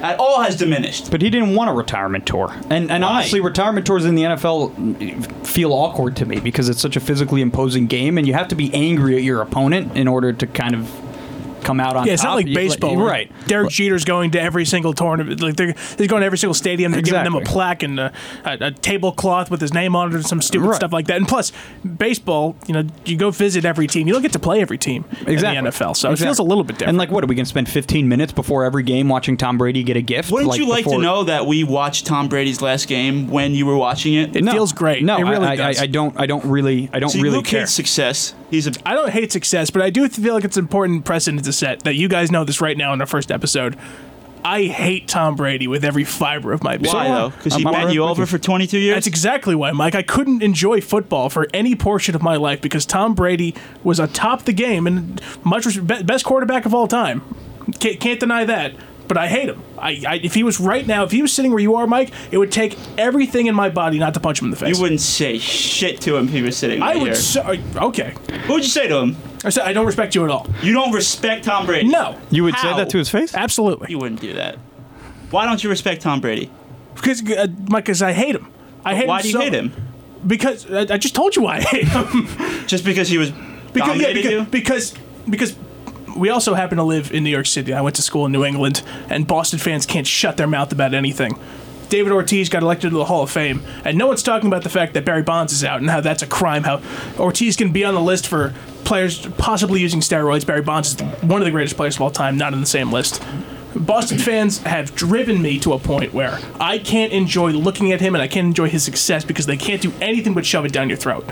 at 0.05 0.19
all 0.19 0.43
has 0.43 0.57
diminished. 0.57 1.11
But 1.11 1.23
he 1.23 1.31
didn't 1.31 1.55
want 1.55 1.71
a 1.71 1.73
retirement 1.73 2.27
tour, 2.27 2.55
and 2.71 2.91
and 2.91 3.03
Why? 3.03 3.11
honestly, 3.11 3.41
retirement 3.41 3.87
tours 3.87 4.05
in 4.05 4.15
the 4.15 4.23
NFL 4.23 5.47
feel 5.47 5.73
awkward 5.73 6.17
to 6.17 6.27
me 6.27 6.41
because 6.41 6.69
it's 6.69 6.81
such 6.81 6.97
a 6.97 7.01
physically 7.01 7.41
imposing 7.41 7.87
game, 7.87 8.19
and 8.19 8.27
you 8.27 8.35
have 8.35 8.49
to 8.49 8.55
be 8.55 8.73
angry 8.75 9.17
at 9.17 9.23
your 9.23 9.41
opponent 9.41 9.97
in 9.97 10.07
order 10.09 10.33
to 10.33 10.47
kind 10.47 10.75
of 10.75 10.89
come 11.65 11.81
out 11.81 11.97
on 11.97 12.07
Yeah, 12.07 12.13
it's 12.15 12.23
top. 12.23 12.31
not 12.31 12.35
like 12.37 12.47
You- 12.49 12.55
baseball, 12.55 12.97
where 12.97 13.07
right? 13.07 13.33
Derek 13.47 13.71
Jeter's 13.71 14.05
going 14.05 14.31
to 14.33 14.41
every 14.41 14.65
single 14.65 14.93
tournament. 14.93 15.41
Like 15.41 15.57
they're, 15.57 15.75
they're 15.97 16.07
going 16.07 16.21
to 16.21 16.27
every 16.27 16.39
single 16.39 16.55
stadium. 16.55 16.93
They're 16.93 17.03
giving 17.03 17.25
them 17.25 17.35
a 17.35 17.41
plaque 17.41 17.83
and 17.83 17.99
a, 17.99 18.13
a, 18.45 18.59
a 18.61 18.71
tablecloth 18.71 19.51
with 19.51 19.61
his 19.61 19.73
name 19.75 19.97
on 19.97 20.11
it 20.11 20.15
and 20.15 20.27
some 20.27 20.41
stupid 20.43 20.67
Right. 20.67 20.77
stuff 20.77 20.93
like 20.93 21.07
that. 21.09 21.17
And 21.17 21.27
plus, 21.29 21.53
baseball, 21.99 22.57
you 22.67 22.75
know, 22.75 22.85
you 23.05 23.17
go 23.17 23.31
visit 23.31 23.65
every 23.65 23.87
team. 23.87 24.07
You 24.07 24.13
don't 24.13 24.23
get 24.23 24.33
to 24.33 24.39
play 24.39 24.61
every 24.61 24.79
team 24.79 25.05
Exactly. 25.27 25.57
in 25.57 25.65
the 25.65 25.71
NFL, 25.71 25.97
so 25.97 26.11
it 26.13 26.19
feels 26.19 26.39
a 26.39 26.43
little 26.43 26.65
bit 26.65 26.75
different. 26.79 26.91
And 26.91 26.99
like, 26.99 27.11
what 27.11 27.23
are 27.25 27.27
we 27.27 27.35
going 27.35 27.45
to 27.45 27.49
spend 27.49 27.69
15 27.69 28.09
minutes 28.09 28.33
before 28.33 28.65
every 28.65 28.83
game 28.83 29.09
watching 29.09 29.37
Tom 29.37 29.59
Brady 29.59 29.83
get 29.83 29.97
a 29.97 30.03
gift? 30.03 30.31
Wouldn't 30.31 30.57
you 30.57 30.67
like 30.67 30.85
before- 30.85 30.99
to 30.99 31.03
know 31.05 31.25
that 31.25 31.47
we 31.47 31.65
watched 31.65 32.07
Tom 32.07 32.29
Brady's 32.29 32.61
last 32.61 32.89
game 32.89 33.29
when 33.29 33.55
you 33.55 33.67
were 33.67 33.77
watching 33.77 34.15
it? 34.15 34.35
It 34.37 34.45
feels 34.51 34.73
great. 34.73 35.03
No, 35.05 35.17
It 35.19 35.23
really 35.23 35.47
I, 35.47 35.53
I, 35.53 35.57
does. 35.57 35.81
I 35.83 35.87
don't. 35.87 36.19
I 36.19 36.27
don't 36.27 36.45
really. 36.45 36.89
I 36.93 36.99
don't 36.99 37.11
See, 37.11 37.21
really 37.23 37.37
Luke 37.37 37.47
care. 37.47 37.61
hates 37.61 37.73
success. 37.73 38.35
He's 38.51 38.67
a 38.67 38.73
I 38.87 38.95
don't 38.95 39.11
hate 39.11 39.33
success, 39.33 39.71
but 39.71 39.83
I 39.83 39.91
do 39.91 40.09
feel 40.09 40.35
like 40.35 40.45
it's 40.45 40.57
important 40.57 41.05
precedent 41.05 41.45
to 41.45 41.53
set 41.55 41.85
that 41.85 41.95
you 41.95 42.09
guys 42.09 42.31
know 42.31 42.45
this 42.45 42.61
right 42.61 42.77
now 42.77 42.93
in 42.93 43.01
our 43.01 43.07
first 43.07 43.31
episode. 43.33 43.77
I 44.47 44.65
hate 44.65 45.09
Tom 45.09 45.37
Brady 45.37 45.67
with 45.67 45.87
every 45.87 46.05
fiber 46.05 46.53
of 46.53 46.63
my 46.63 46.77
being. 46.77 46.93
why 46.95 47.09
though? 47.09 47.31
Because 47.31 47.55
he 47.55 47.65
I'm- 47.65 47.75
I'm 47.75 47.81
bent 47.85 47.95
you 47.95 48.05
over 48.05 48.27
for 48.27 48.37
22 48.39 48.79
years. 48.79 48.95
That's 48.97 49.07
exactly 49.07 49.55
why, 49.55 49.73
Mike. 49.73 49.95
I 49.95 50.03
couldn't 50.03 50.43
enjoy 50.43 50.83
football 50.83 51.31
for 51.31 51.49
any 51.55 51.75
portion 51.75 52.15
of 52.15 52.23
my 52.23 52.37
life 52.37 52.61
because 52.61 52.85
Tom 52.85 53.15
Brady 53.15 53.55
was 53.83 53.99
atop 53.99 54.45
the 54.45 54.53
game 54.53 54.87
and 54.87 55.19
much 55.45 55.65
res- 55.65 55.79
best 56.03 56.27
quarterback 56.27 56.67
of 56.67 56.75
all 56.75 56.87
time. 56.87 57.23
Can't, 57.81 57.99
can't 57.99 58.21
deny 58.21 58.45
that. 58.45 58.75
But 59.09 59.17
I 59.19 59.29
hate 59.29 59.49
him. 59.51 59.63
I, 59.79 60.03
I 60.07 60.15
if 60.23 60.33
he 60.35 60.43
was 60.43 60.59
right 60.61 60.87
now, 60.87 61.05
if 61.05 61.11
he 61.11 61.21
was 61.23 61.31
sitting 61.33 61.51
where 61.51 61.61
you 61.61 61.77
are, 61.77 61.87
Mike, 61.87 62.11
it 62.31 62.37
would 62.39 62.51
take 62.53 62.77
everything 62.99 63.47
in 63.47 63.55
my 63.55 63.69
body 63.71 63.99
not 63.99 64.13
to 64.15 64.21
punch 64.21 64.41
him 64.41 64.47
in 64.47 64.51
the 64.51 64.57
face. 64.57 64.77
you 64.77 64.83
wouldn't 64.83 65.01
say 65.03 65.39
shit 65.39 66.01
to 66.03 66.17
him 66.17 66.27
if 66.27 66.33
he 66.33 66.41
was 66.43 66.57
sitting 66.57 66.83
I 66.83 66.97
would. 66.97 67.03
here. 67.05 67.15
So, 67.15 67.43
okay. 67.77 68.15
What 68.47 68.49
would 68.49 68.63
you 68.63 68.69
say 68.71 68.89
to 68.89 68.97
him? 68.99 69.17
I 69.45 69.51
said 69.51 69.65
I 69.67 69.73
don't 69.73 69.87
respect 69.87 70.15
you 70.15 70.25
at 70.25 70.31
all. 70.31 70.47
You 70.63 70.73
don't 70.73 70.93
respect 70.93 71.45
Tom 71.45 71.67
Brady. 71.67 71.89
No, 71.89 72.19
you 72.31 72.45
would 72.45 72.55
say 72.55 72.69
How? 72.69 72.77
that 72.79 72.91
to 72.91 72.99
his 72.99 73.11
face? 73.11 73.35
absolutely. 73.35 73.89
You 73.91 73.99
wouldn't 73.99 74.21
do 74.21 74.33
that. 74.35 74.57
Why 75.31 75.45
don't 75.47 75.63
you 75.63 75.71
respect 75.71 76.03
Tom 76.03 76.21
Brady? 76.21 76.51
Because, 76.95 77.29
uh, 77.29 77.49
Mike, 77.69 77.85
because 77.85 78.03
I 78.03 78.13
hate 78.13 78.35
him. 78.37 78.49
I 78.85 78.95
hate 78.95 79.03
him. 79.03 79.09
Why 79.09 79.17
him 79.19 79.23
do 79.23 79.29
you 79.29 79.33
so- 79.35 79.41
hate 79.41 79.53
him? 79.53 79.73
Because 80.27 80.71
uh, 80.71 80.87
I 80.89 80.97
just 80.97 81.15
told 81.15 81.37
you 81.37 81.43
why 81.43 81.57
I 81.57 81.61
hate 81.61 81.89
him. 81.89 82.27
Just 82.67 82.83
because 82.83 83.09
he 83.09 83.19
was 83.19 83.31
because, 83.31 83.75
yeah, 83.75 83.85
dominated 84.09 84.15
because, 84.15 84.33
you? 84.33 84.45
because 84.45 84.95
because 85.29 85.57
we 86.17 86.31
also 86.31 86.55
happen 86.55 86.79
to 86.79 86.83
live 86.83 87.13
in 87.13 87.25
New 87.25 87.31
York 87.31 87.45
City. 87.45 87.75
I 87.75 87.83
went 87.83 87.97
to 87.97 88.03
school 88.03 88.25
in 88.25 88.33
New 88.33 88.43
England, 88.43 88.83
and 89.11 89.27
Boston 89.27 89.59
fans 89.59 89.85
can't 89.85 90.07
shut 90.07 90.39
their 90.39 90.47
mouth 90.47 90.73
about 90.73 90.95
anything. 90.95 91.39
David 91.91 92.13
Ortiz 92.13 92.49
got 92.49 92.63
elected 92.63 92.91
to 92.93 92.97
the 92.97 93.05
Hall 93.05 93.23
of 93.25 93.31
Fame, 93.31 93.63
and 93.85 93.99
no 93.99 94.07
one's 94.07 94.23
talking 94.23 94.47
about 94.47 94.63
the 94.63 94.71
fact 94.71 94.95
that 94.95 95.05
Barry 95.05 95.23
Bonds 95.23 95.53
is 95.53 95.63
out 95.63 95.81
and 95.81 95.91
how 95.91 96.01
that's 96.01 96.23
a 96.23 96.27
crime. 96.27 96.63
How 96.63 96.81
Ortiz 97.19 97.57
can 97.57 97.73
be 97.73 97.85
on 97.85 97.95
the 97.95 98.01
list 98.01 98.27
for 98.27 98.55
players 98.85 99.27
possibly 99.39 99.81
using 99.81 100.01
steroids. 100.01 100.47
Barry 100.47 100.63
Bonds 100.63 100.95
is 100.95 101.01
one 101.23 101.41
of 101.41 101.45
the 101.45 101.51
greatest 101.51 101.77
players 101.77 101.97
of 101.97 102.03
all 102.03 102.11
time, 102.11 102.37
not 102.37 102.53
in 102.53 102.61
the 102.61 102.67
same 102.67 102.93
list. 102.93 103.23
Boston 103.75 104.19
fans 104.19 104.59
have 104.59 104.95
driven 104.95 105.43
me 105.43 105.59
to 105.61 105.73
a 105.73 105.79
point 105.79 106.15
where 106.15 106.39
I 106.61 106.79
can't 106.79 107.13
enjoy 107.13 107.51
looking 107.51 107.91
at 107.93 108.01
him 108.01 108.15
and 108.15 108.23
I 108.23 108.29
can't 108.29 108.47
enjoy 108.47 108.69
his 108.69 108.85
success 108.85 109.25
because 109.25 109.47
they 109.47 109.57
can't 109.57 109.83
do 109.83 109.93
anything 110.01 110.33
but 110.33 110.47
shove 110.47 110.65
it 110.65 110.73
down 110.73 110.89
your 110.89 110.99
throat. 110.99 111.29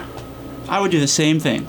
I 0.69 0.81
would 0.81 0.91
do 0.91 0.99
the 0.99 1.07
same 1.07 1.39
thing. 1.39 1.69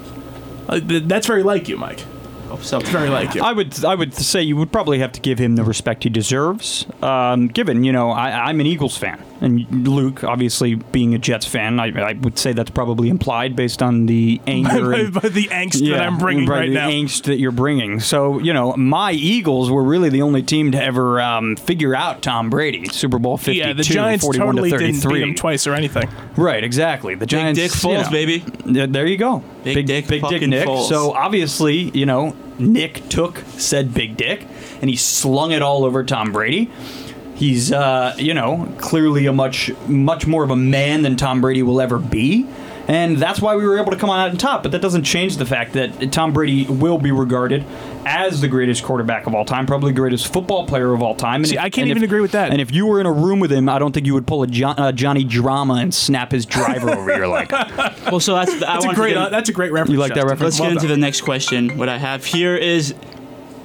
Uh, 0.68 0.80
th- 0.80 1.04
that's 1.04 1.28
very 1.28 1.44
like 1.44 1.68
you, 1.70 1.78
Mike. 1.78 2.04
Oh, 2.50 2.58
so 2.62 2.80
Very 2.80 3.10
like 3.10 3.34
you. 3.34 3.42
I 3.42 3.52
would 3.52 3.84
I 3.84 3.96
would 3.96 4.14
say 4.14 4.42
you 4.42 4.56
would 4.58 4.72
probably 4.72 5.00
have 5.00 5.12
to 5.14 5.22
give 5.22 5.40
him 5.40 5.56
the 5.56 5.64
respect 5.64 6.04
he 6.04 6.10
deserves. 6.10 6.86
Um, 7.02 7.48
given 7.48 7.84
you 7.84 7.92
know 7.92 8.12
I, 8.12 8.48
I'm 8.48 8.60
an 8.60 8.68
Eagles 8.68 8.96
fan, 8.96 9.24
and 9.44 9.88
Luke 9.88 10.24
obviously 10.24 10.76
being 10.76 11.14
a 11.14 11.20
Jets 11.20 11.46
fan, 11.46 11.80
I, 11.80 11.88
I 12.02 12.14
would 12.14 12.40
say 12.40 12.54
that's 12.54 12.72
probably 12.72 13.10
implied 13.10 13.56
based 13.56 13.84
on 13.84 14.06
the 14.06 14.42
anger 14.48 14.94
and 14.94 15.14
by 15.14 15.28
the 15.28 15.48
angst 15.48 15.88
that 15.90 16.02
I'm 16.02 16.18
bringing 16.18 16.48
right, 16.48 16.70
now. 16.70 16.88
the 16.88 16.94
now. 16.94 17.06
angst 17.06 17.24
that 17.24 17.40
you're 17.40 17.52
bringing. 17.52 18.00
So 18.00 18.40
you 18.40 18.54
know, 18.54 18.74
my 18.78 19.12
Eagles 19.12 19.70
were 19.70 19.84
really 19.84 20.10
the 20.10 20.22
only 20.22 20.42
team 20.42 20.72
to 20.72 20.82
ever 20.82 21.22
um, 21.22 21.58
figure 21.58 21.94
out 21.94 22.22
Tom 22.22 22.50
Brady. 22.50 22.88
Super 22.88 23.20
Bowl 23.20 23.38
52, 23.38 23.58
yeah, 23.68 23.74
the 23.74 23.84
Giants 23.84 24.24
41 24.24 24.48
totally 24.48 24.72
to 24.72 24.78
didn't 24.78 24.96
33. 25.02 25.20
beat 25.20 25.30
him 25.30 25.36
twice 25.36 25.68
or 25.68 25.74
anything. 25.74 26.10
Right, 26.38 26.64
exactly. 26.64 27.16
The 27.16 27.26
Giants, 27.26 27.60
Dick 27.60 27.72
you 27.72 27.90
Foles, 27.90 28.06
know, 28.06 28.12
baby. 28.12 28.40
there 28.88 29.06
you 29.06 29.18
go. 29.18 29.44
Big 29.64 29.86
Dick 29.86 30.08
big 30.08 30.26
Dick 30.28 30.48
Nick. 30.48 30.68
Foles. 30.68 30.88
So 30.88 31.12
obviously, 31.12 31.90
you 31.92 32.06
know, 32.06 32.36
Nick 32.60 33.10
took 33.10 33.40
said 33.58 33.94
Big 33.94 34.18
Dick 34.18 34.48
and 34.82 34.90
he 34.90 34.96
slung 34.96 35.52
it 35.52 35.62
all 35.62 35.86
over 35.86 36.04
Tom 36.04 36.32
Brady. 36.32 36.72
He's, 37.44 37.74
uh, 37.74 38.16
you 38.18 38.34
know, 38.34 38.74
clearly 38.78 39.26
a 39.26 39.34
much, 39.34 39.70
much 39.90 40.26
more 40.26 40.46
of 40.46 40.50
a 40.50 40.56
man 40.56 41.02
than 41.02 41.18
Tom 41.18 41.42
Brady 41.42 41.62
will 41.62 41.82
ever 41.82 42.00
be. 42.00 42.48
And 42.88 43.18
that's 43.18 43.42
why 43.42 43.58
we 43.58 43.68
were 43.68 43.78
able 43.80 43.92
to 43.92 43.98
come 43.98 44.10
on 44.10 44.22
out 44.22 44.30
on 44.32 44.38
top. 44.38 44.64
But 44.64 44.72
that 44.72 44.82
doesn't 44.82 45.04
change 45.04 45.36
the 45.36 45.46
fact 45.46 45.74
that 45.74 46.14
Tom 46.14 46.32
Brady 46.32 46.64
will 46.68 46.98
be 46.98 47.12
regarded 47.12 47.66
as 48.06 48.40
the 48.40 48.48
greatest 48.48 48.84
quarterback 48.86 49.28
of 49.28 49.36
all 49.36 49.44
time, 49.44 49.66
probably 49.66 49.92
the 49.92 50.00
greatest 50.00 50.32
football 50.32 50.66
player 50.68 50.94
of 50.94 51.02
all 51.04 51.16
time. 51.16 51.42
And 51.42 51.48
See, 51.50 51.56
if- 51.56 51.60
I 51.62 51.70
can't 51.70 51.84
and 51.84 51.90
even 51.90 52.04
if- 52.04 52.08
agree 52.08 52.22
with 52.22 52.32
that. 52.32 52.52
And 52.52 52.62
if 52.62 52.72
you 52.74 52.86
were 52.86 53.02
in 53.02 53.06
a 53.06 53.12
room 53.12 53.42
with 53.42 53.52
him, 53.52 53.68
I 53.68 53.78
don't 53.78 53.92
think 53.92 54.06
you 54.06 54.14
would 54.14 54.26
pull 54.26 54.42
a 54.44 54.48
John, 54.48 54.76
uh, 54.80 54.94
Johnny 54.94 55.26
Drama 55.26 55.74
and 55.76 55.94
snap 55.94 56.32
his 56.32 56.46
driver 56.46 56.92
over 56.92 57.14
your 57.14 57.28
leg. 57.28 57.52
Well, 58.10 58.20
so 58.22 58.36
that's, 58.36 58.52
I 58.54 58.60
That's 58.60 58.86
a 58.86 58.94
great. 58.94 59.16
get- 59.16 59.18
uh, 59.18 59.30
that's 59.30 59.50
a 59.50 59.54
great 59.54 59.74
reference. 59.74 59.92
You 59.92 59.98
like 60.00 60.14
that 60.14 60.24
reference? 60.24 60.42
Let's 60.42 60.60
Well 60.62 60.70
get 60.70 60.76
into 60.78 60.88
done. 60.88 61.00
the 61.00 61.06
next 61.06 61.22
question. 61.22 61.78
What 61.78 61.90
I 61.90 61.98
have 61.98 62.24
here 62.24 62.56
is 62.56 62.94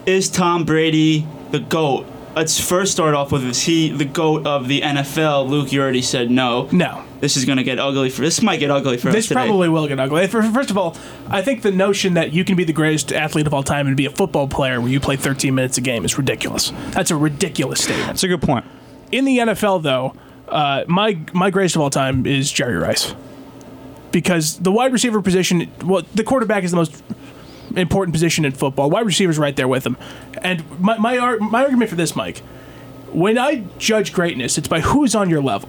Is 0.07 0.29
Tom 0.31 0.65
Brady 0.65 1.27
the 1.53 1.61
GOAT? 1.61 2.07
Let's 2.39 2.61
first 2.61 2.93
start 2.93 3.17
off 3.17 3.33
with 3.33 3.43
is 3.43 3.63
he 3.63 3.89
the 3.91 4.05
GOAT 4.05 4.47
of 4.47 4.69
the 4.69 4.81
NFL? 4.81 5.49
Luke, 5.49 5.73
you 5.73 5.83
already 5.83 6.03
said 6.03 6.31
no. 6.31 6.69
No. 6.71 7.03
This 7.19 7.37
is 7.37 7.45
going 7.45 7.59
to 7.59 7.65
get 7.65 7.81
ugly 7.81 8.11
for 8.11 8.21
this 8.21 8.41
might 8.43 8.61
get 8.61 8.71
ugly 8.71 8.97
for 8.97 9.11
This 9.11 9.25
us 9.25 9.29
today. 9.31 9.47
probably 9.47 9.69
will 9.69 9.89
get 9.89 9.99
ugly. 9.99 10.25
First 10.29 10.71
of 10.71 10.79
all, 10.79 10.97
I 11.29 11.43
think 11.43 11.63
the 11.63 11.73
notion 11.73 12.15
that 12.15 12.33
you 12.33 12.45
can 12.45 12.55
be 12.55 12.63
the 12.63 12.73
greatest 12.73 13.13
athlete 13.13 13.49
of 13.49 13.55
all 13.55 13.65
time 13.65 13.89
and 13.89 13.97
be 13.97 14.07
a 14.07 14.11
football 14.11 14.47
player 14.47 14.81
where 14.81 14.89
you 14.89 15.01
play 15.01 15.17
13 15.17 15.53
minutes 15.53 15.79
a 15.79 15.81
game 15.81 16.05
is 16.05 16.17
ridiculous. 16.17 16.73
That's 16.91 17.11
a 17.11 17.17
ridiculous 17.17 17.83
statement. 17.83 18.07
That's 18.07 18.23
a 18.23 18.29
good 18.29 18.43
point. 18.43 18.65
In 19.11 19.25
the 19.25 19.39
NFL, 19.39 19.83
though, 19.83 20.15
uh, 20.47 20.85
my 20.87 21.19
my 21.33 21.51
greatest 21.51 21.75
of 21.75 21.83
all 21.83 21.91
time 21.91 22.25
is 22.25 22.53
Jerry 22.53 22.77
Rice, 22.77 23.17
because 24.13 24.61
the 24.61 24.71
wide 24.71 24.93
receiver 24.93 25.21
position, 25.23 25.73
well, 25.85 26.03
the 26.15 26.23
quarterback 26.23 26.63
is 26.63 26.71
the 26.71 26.77
most 26.77 27.03
important 27.77 28.15
position 28.15 28.45
in 28.45 28.53
football. 28.53 28.91
Wide 28.91 29.07
receiver's 29.07 29.39
right 29.39 29.55
there 29.57 29.69
with 29.69 29.87
him, 29.87 29.97
and 30.43 30.63
my 30.81 30.99
my 30.99 31.19
ar- 31.19 31.39
my 31.39 31.63
argument 31.63 31.91
for 31.91 31.97
this, 31.97 32.15
Mike, 32.17 32.39
when 33.13 33.39
I 33.39 33.65
judge 33.79 34.13
greatness, 34.13 34.59
it's 34.59 34.69
by 34.69 34.81
who's 34.81 35.15
on 35.15 35.31
your 35.31 35.43
level. 35.43 35.69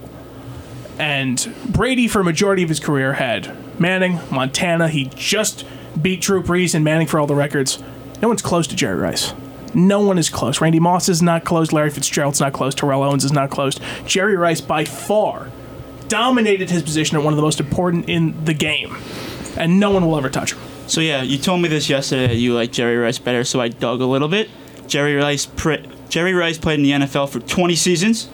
And 0.98 1.54
Brady, 1.66 2.08
for 2.08 2.20
a 2.20 2.24
majority 2.24 2.62
of 2.62 2.68
his 2.68 2.78
career, 2.78 3.14
had 3.14 3.56
Manning, 3.80 4.20
Montana. 4.30 4.88
He 4.88 5.10
just 5.14 5.64
beat 6.00 6.20
Drew 6.20 6.42
Brees 6.42 6.74
and 6.74 6.84
Manning 6.84 7.06
for 7.06 7.18
all 7.18 7.26
the 7.26 7.34
records. 7.34 7.82
No 8.20 8.28
one's 8.28 8.42
close 8.42 8.66
to 8.66 8.76
Jerry 8.76 8.98
Rice. 8.98 9.32
No 9.72 10.00
one 10.00 10.18
is 10.18 10.28
close. 10.28 10.60
Randy 10.60 10.80
Moss 10.80 11.08
is 11.08 11.22
not 11.22 11.44
close. 11.44 11.72
Larry 11.72 11.90
Fitzgerald's 11.90 12.40
not 12.40 12.52
close. 12.52 12.74
Terrell 12.74 13.02
Owens 13.02 13.24
is 13.24 13.32
not 13.32 13.50
close. 13.50 13.78
Jerry 14.04 14.36
Rice, 14.36 14.60
by 14.60 14.84
far, 14.84 15.50
dominated 16.08 16.68
his 16.70 16.82
position 16.82 17.16
at 17.16 17.22
one 17.22 17.32
of 17.32 17.36
the 17.36 17.42
most 17.42 17.60
important 17.60 18.08
in 18.08 18.44
the 18.44 18.52
game. 18.54 18.96
And 19.56 19.80
no 19.80 19.90
one 19.90 20.04
will 20.06 20.18
ever 20.18 20.28
touch 20.28 20.52
him. 20.52 20.60
So 20.90 21.00
yeah, 21.00 21.22
you 21.22 21.38
told 21.38 21.62
me 21.62 21.68
this 21.68 21.88
yesterday 21.88 22.26
that 22.26 22.34
you 22.34 22.52
like 22.52 22.72
Jerry 22.72 22.96
Rice 22.96 23.20
better, 23.20 23.44
so 23.44 23.60
I 23.60 23.68
dug 23.68 24.00
a 24.00 24.06
little 24.06 24.26
bit. 24.26 24.50
Jerry 24.88 25.14
Rice 25.14 25.46
pre- 25.46 25.88
Jerry 26.08 26.34
Rice 26.34 26.58
played 26.58 26.80
in 26.80 26.82
the 26.82 26.90
NFL 26.90 27.28
for 27.28 27.38
20 27.38 27.76
seasons. 27.76 28.28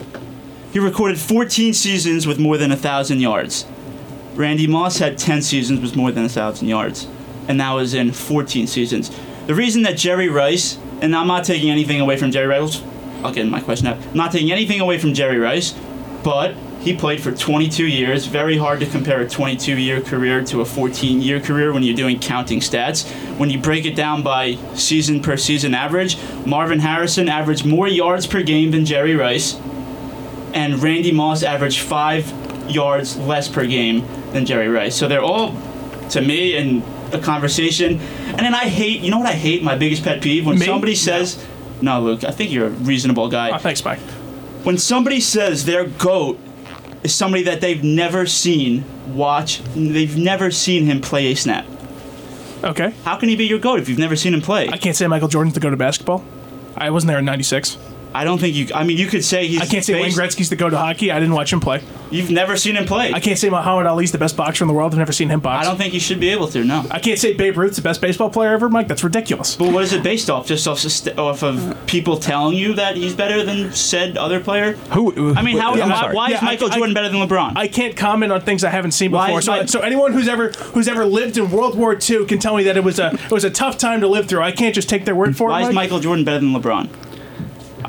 He 0.73 0.79
recorded 0.79 1.19
14 1.19 1.75
seasons 1.75 2.25
with 2.25 2.39
more 2.39 2.57
than 2.57 2.71
1,000 2.71 3.19
yards. 3.19 3.67
Randy 4.33 4.65
Moss 4.65 4.97
had 4.97 5.19
10 5.19 5.43
seasons 5.43 5.81
with 5.81 5.95
more 5.95 6.11
than 6.11 6.23
1,000 6.23 6.67
yards, 6.67 7.07
and 7.47 7.61
that 7.61 7.73
was 7.73 7.93
in 7.93 8.11
14 8.11 8.65
seasons. 8.65 9.15
The 9.45 9.53
reason 9.53 9.83
that 9.83 9.95
Jerry 9.95 10.27
Rice, 10.27 10.79
and 10.99 11.15
I'm 11.15 11.27
not 11.27 11.43
taking 11.43 11.69
anything 11.69 12.01
away 12.01 12.17
from 12.17 12.31
Jerry 12.31 12.47
Rice, 12.47 12.81
I'll 13.23 13.31
get 13.31 13.45
my 13.45 13.61
question 13.61 13.85
now. 13.85 13.93
I'm 13.93 14.17
not 14.17 14.31
taking 14.31 14.51
anything 14.51 14.81
away 14.81 14.97
from 14.97 15.13
Jerry 15.13 15.37
Rice, 15.37 15.75
but 16.23 16.55
he 16.87 16.95
played 16.95 17.21
for 17.21 17.31
22 17.31 17.85
years. 17.85 18.25
Very 18.25 18.57
hard 18.57 18.79
to 18.79 18.85
compare 18.85 19.21
a 19.21 19.29
22 19.29 19.77
year 19.77 20.01
career 20.01 20.43
to 20.45 20.61
a 20.61 20.65
14 20.65 21.21
year 21.21 21.39
career 21.39 21.73
when 21.73 21.83
you're 21.83 21.95
doing 21.95 22.19
counting 22.19 22.59
stats. 22.59 23.05
When 23.37 23.49
you 23.49 23.59
break 23.59 23.85
it 23.85 23.95
down 23.95 24.23
by 24.23 24.55
season 24.75 25.21
per 25.21 25.37
season 25.37 25.73
average, 25.73 26.17
Marvin 26.45 26.79
Harrison 26.79 27.27
averaged 27.29 27.65
more 27.65 27.87
yards 27.87 28.25
per 28.25 28.41
game 28.43 28.71
than 28.71 28.85
Jerry 28.85 29.15
Rice, 29.15 29.55
and 30.53 30.81
Randy 30.81 31.11
Moss 31.11 31.43
averaged 31.43 31.79
five 31.79 32.31
yards 32.69 33.17
less 33.17 33.47
per 33.47 33.65
game 33.65 34.05
than 34.31 34.45
Jerry 34.45 34.67
Rice. 34.69 34.95
So 34.95 35.07
they're 35.07 35.21
all, 35.23 35.55
to 36.11 36.21
me, 36.21 36.55
in 36.55 36.83
a 37.13 37.19
conversation. 37.19 37.99
And 37.99 38.39
then 38.39 38.53
I 38.55 38.65
hate, 38.65 39.01
you 39.01 39.11
know 39.11 39.17
what 39.19 39.27
I 39.27 39.33
hate? 39.33 39.63
My 39.63 39.75
biggest 39.75 40.03
pet 40.03 40.21
peeve 40.21 40.45
when 40.45 40.59
Me? 40.59 40.65
somebody 40.65 40.95
says, 40.95 41.45
no, 41.81 42.01
Luke, 42.01 42.23
I 42.23 42.31
think 42.31 42.51
you're 42.51 42.67
a 42.67 42.71
reasonable 42.71 43.29
guy 43.29 43.51
Oh, 43.53 43.57
thanks, 43.57 43.83
Mike. 43.85 43.99
when 44.63 44.77
somebody 44.77 45.19
says 45.19 45.65
their 45.65 45.85
goat 45.85 46.39
is 47.03 47.13
somebody 47.13 47.43
that 47.43 47.61
they've 47.61 47.83
never 47.83 48.25
seen 48.25 48.85
watch, 49.13 49.61
they've 49.75 50.17
never 50.17 50.51
seen 50.51 50.85
him 50.85 51.01
play 51.01 51.27
a 51.27 51.35
snap. 51.35 51.65
Okay. 52.63 52.93
How 53.03 53.17
can 53.17 53.29
he 53.29 53.35
be 53.35 53.45
your 53.45 53.59
goat 53.59 53.79
if 53.79 53.87
you've 53.87 53.99
never 53.99 54.15
seen 54.15 54.33
him 54.33 54.41
play? 54.41 54.67
I 54.69 54.77
can't 54.77 54.95
say 54.95 55.07
Michael 55.07 55.27
Jordan's 55.27 55.53
the 55.53 55.59
go 55.59 55.69
to 55.69 55.77
basketball. 55.77 56.25
I 56.75 56.89
wasn't 56.89 57.09
there 57.09 57.19
in 57.19 57.25
'96. 57.25 57.77
I 58.13 58.23
don't 58.23 58.39
think 58.39 58.55
you. 58.55 58.67
I 58.73 58.83
mean, 58.83 58.97
you 58.97 59.07
could 59.07 59.23
say 59.23 59.47
he's. 59.47 59.61
I 59.61 59.65
can't 59.65 59.83
say 59.85 59.93
Wayne 59.93 60.05
based- 60.05 60.17
Gretzky's 60.17 60.49
the 60.49 60.55
go 60.55 60.69
to 60.69 60.77
hockey. 60.77 61.11
I 61.11 61.19
didn't 61.19 61.35
watch 61.35 61.51
him 61.53 61.59
play. 61.59 61.81
You've 62.09 62.31
never 62.31 62.55
seen 62.55 62.75
him 62.77 62.85
play. 62.85 63.11
I 63.13 63.19
can't 63.19 63.37
say 63.37 63.49
Muhammad 63.49 63.85
Ali's 63.85 64.11
the 64.13 64.17
best 64.17 64.37
boxer 64.37 64.63
in 64.63 64.67
the 64.69 64.73
world. 64.73 64.93
I've 64.93 64.97
never 64.97 65.11
seen 65.11 65.29
him 65.29 65.39
box. 65.41 65.65
I 65.65 65.69
don't 65.69 65.77
think 65.77 65.93
you 65.93 65.99
should 65.99 66.19
be 66.19 66.29
able 66.29 66.47
to. 66.49 66.63
No. 66.63 66.85
I 66.89 66.99
can't 66.99 67.19
say 67.19 67.33
Babe 67.33 67.57
Ruth's 67.57 67.75
the 67.75 67.81
best 67.81 67.99
baseball 67.99 68.29
player 68.29 68.53
ever, 68.53 68.69
Mike. 68.69 68.87
That's 68.87 69.03
ridiculous. 69.03 69.55
But 69.57 69.73
what 69.73 69.83
is 69.83 69.91
it 69.93 70.03
based 70.03 70.29
off? 70.29 70.47
Just 70.47 70.67
off, 70.67 70.79
st- 70.79 71.17
off 71.19 71.43
of 71.43 71.77
people 71.85 72.17
telling 72.17 72.55
you 72.55 72.73
that 72.75 72.95
he's 72.95 73.13
better 73.13 73.43
than 73.43 73.73
said 73.73 74.17
other 74.17 74.39
player? 74.39 74.73
Who? 74.93 75.31
Uh, 75.31 75.33
I 75.35 75.41
mean, 75.41 75.57
how? 75.57 75.75
Yeah, 75.75 75.89
why, 75.89 76.13
why 76.13 76.25
is 76.27 76.31
Yeah, 76.33 76.39
I- 76.41 76.45
Michael 76.45 76.71
I- 76.71 76.75
Jordan 76.77 76.93
better 76.93 77.09
than 77.09 77.19
LeBron? 77.19 77.53
I 77.57 77.67
can't 77.67 77.95
comment 77.97 78.31
on 78.31 78.39
things 78.41 78.63
I 78.63 78.69
haven't 78.69 78.91
seen 78.91 79.11
Why 79.11 79.27
before. 79.27 79.41
So, 79.41 79.51
my- 79.51 79.65
so 79.65 79.81
anyone 79.81 80.13
who's 80.13 80.29
ever 80.29 80.49
who's 80.73 80.87
ever 80.87 81.05
lived 81.05 81.37
in 81.37 81.51
World 81.51 81.77
War 81.77 81.97
II 82.09 82.25
can 82.25 82.39
tell 82.39 82.55
me 82.55 82.63
that 82.63 82.77
it 82.77 82.83
was 82.85 82.99
a 82.99 83.11
it 83.13 83.31
was 83.31 83.43
a 83.43 83.49
tough 83.51 83.77
time 83.77 83.99
to 83.99 84.07
live 84.07 84.27
through. 84.27 84.41
I 84.41 84.51
can't 84.53 84.73
just 84.73 84.87
take 84.87 85.03
their 85.03 85.15
word 85.15 85.35
for 85.35 85.49
it. 85.49 85.51
why 85.51 85.59
it. 85.59 85.63
is 85.63 85.67
Mike. 85.67 85.75
Michael 85.87 85.99
Jordan 85.99 86.23
better 86.23 86.39
than 86.39 86.53
LeBron? 86.53 86.87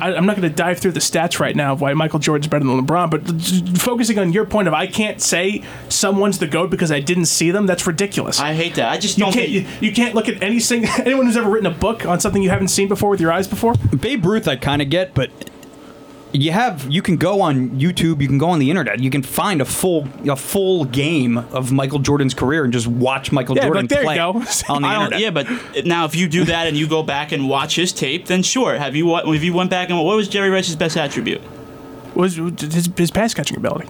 I, 0.00 0.14
I'm 0.14 0.26
not 0.26 0.36
going 0.36 0.48
to 0.48 0.54
dive 0.54 0.78
through 0.78 0.92
the 0.92 1.00
stats 1.00 1.38
right 1.38 1.54
now 1.54 1.72
of 1.72 1.80
why 1.80 1.92
Michael 1.94 2.18
Jordan's 2.18 2.48
better 2.48 2.64
than 2.64 2.86
LeBron, 2.86 3.10
but 3.10 3.80
focusing 3.80 4.18
on 4.18 4.32
your 4.32 4.44
point 4.44 4.68
of 4.68 4.74
I 4.74 4.86
can't 4.86 5.20
say 5.20 5.62
someone's 5.88 6.38
the 6.38 6.46
goat 6.46 6.70
because 6.70 6.90
I 6.92 7.00
didn't 7.00 7.26
see 7.26 7.50
them. 7.50 7.66
That's 7.66 7.86
ridiculous. 7.86 8.40
I 8.40 8.54
hate 8.54 8.74
that. 8.76 8.90
I 8.90 8.98
just 8.98 9.18
you 9.18 9.24
don't 9.24 9.32
can't 9.32 9.50
think. 9.50 9.82
you, 9.82 9.88
you 9.88 9.94
can't 9.94 10.14
look 10.14 10.28
at 10.28 10.42
any 10.42 10.60
single 10.60 10.90
anyone 10.98 11.26
who's 11.26 11.36
ever 11.36 11.50
written 11.50 11.66
a 11.66 11.76
book 11.76 12.06
on 12.06 12.20
something 12.20 12.42
you 12.42 12.50
haven't 12.50 12.68
seen 12.68 12.88
before 12.88 13.10
with 13.10 13.20
your 13.20 13.32
eyes 13.32 13.46
before. 13.46 13.74
Babe 13.74 14.24
Ruth, 14.24 14.48
I 14.48 14.56
kind 14.56 14.82
of 14.82 14.90
get, 14.90 15.14
but 15.14 15.30
you 16.32 16.52
have 16.52 16.86
you 16.90 17.00
can 17.02 17.16
go 17.16 17.40
on 17.40 17.70
YouTube, 17.70 18.20
you 18.20 18.28
can 18.28 18.38
go 18.38 18.48
on 18.50 18.58
the 18.58 18.70
internet, 18.70 19.00
you 19.00 19.10
can 19.10 19.22
find 19.22 19.60
a 19.60 19.64
full 19.64 20.06
a 20.28 20.36
full 20.36 20.84
game 20.84 21.38
of 21.38 21.72
Michael 21.72 21.98
Jordan's 21.98 22.34
career 22.34 22.64
and 22.64 22.72
just 22.72 22.86
watch 22.86 23.32
Michael 23.32 23.56
Yeah, 23.56 23.64
Jordan 23.64 23.82
like, 23.84 23.88
there 23.90 24.00
you 24.00 24.06
play 24.06 24.16
go. 24.16 24.32
on 24.68 24.82
the 24.82 24.88
I 24.88 24.96
internet. 25.04 25.20
yeah, 25.20 25.30
but 25.30 25.86
now 25.86 26.04
if 26.04 26.14
you 26.14 26.28
do 26.28 26.44
that 26.44 26.66
and 26.66 26.76
you 26.76 26.86
go 26.88 27.02
back 27.02 27.32
and 27.32 27.48
watch 27.48 27.76
his 27.76 27.92
tape, 27.92 28.26
then 28.26 28.42
sure. 28.42 28.76
Have 28.76 28.94
you 28.94 29.16
if 29.16 29.42
you 29.42 29.52
went 29.54 29.70
back 29.70 29.88
and 29.88 29.98
what 29.98 30.16
was 30.16 30.28
Jerry 30.28 30.50
Rice's 30.50 30.76
best 30.76 30.96
attribute? 30.96 31.40
Was 32.14 32.36
his, 32.36 32.90
his 32.96 33.10
pass 33.10 33.32
catching 33.34 33.56
ability? 33.56 33.88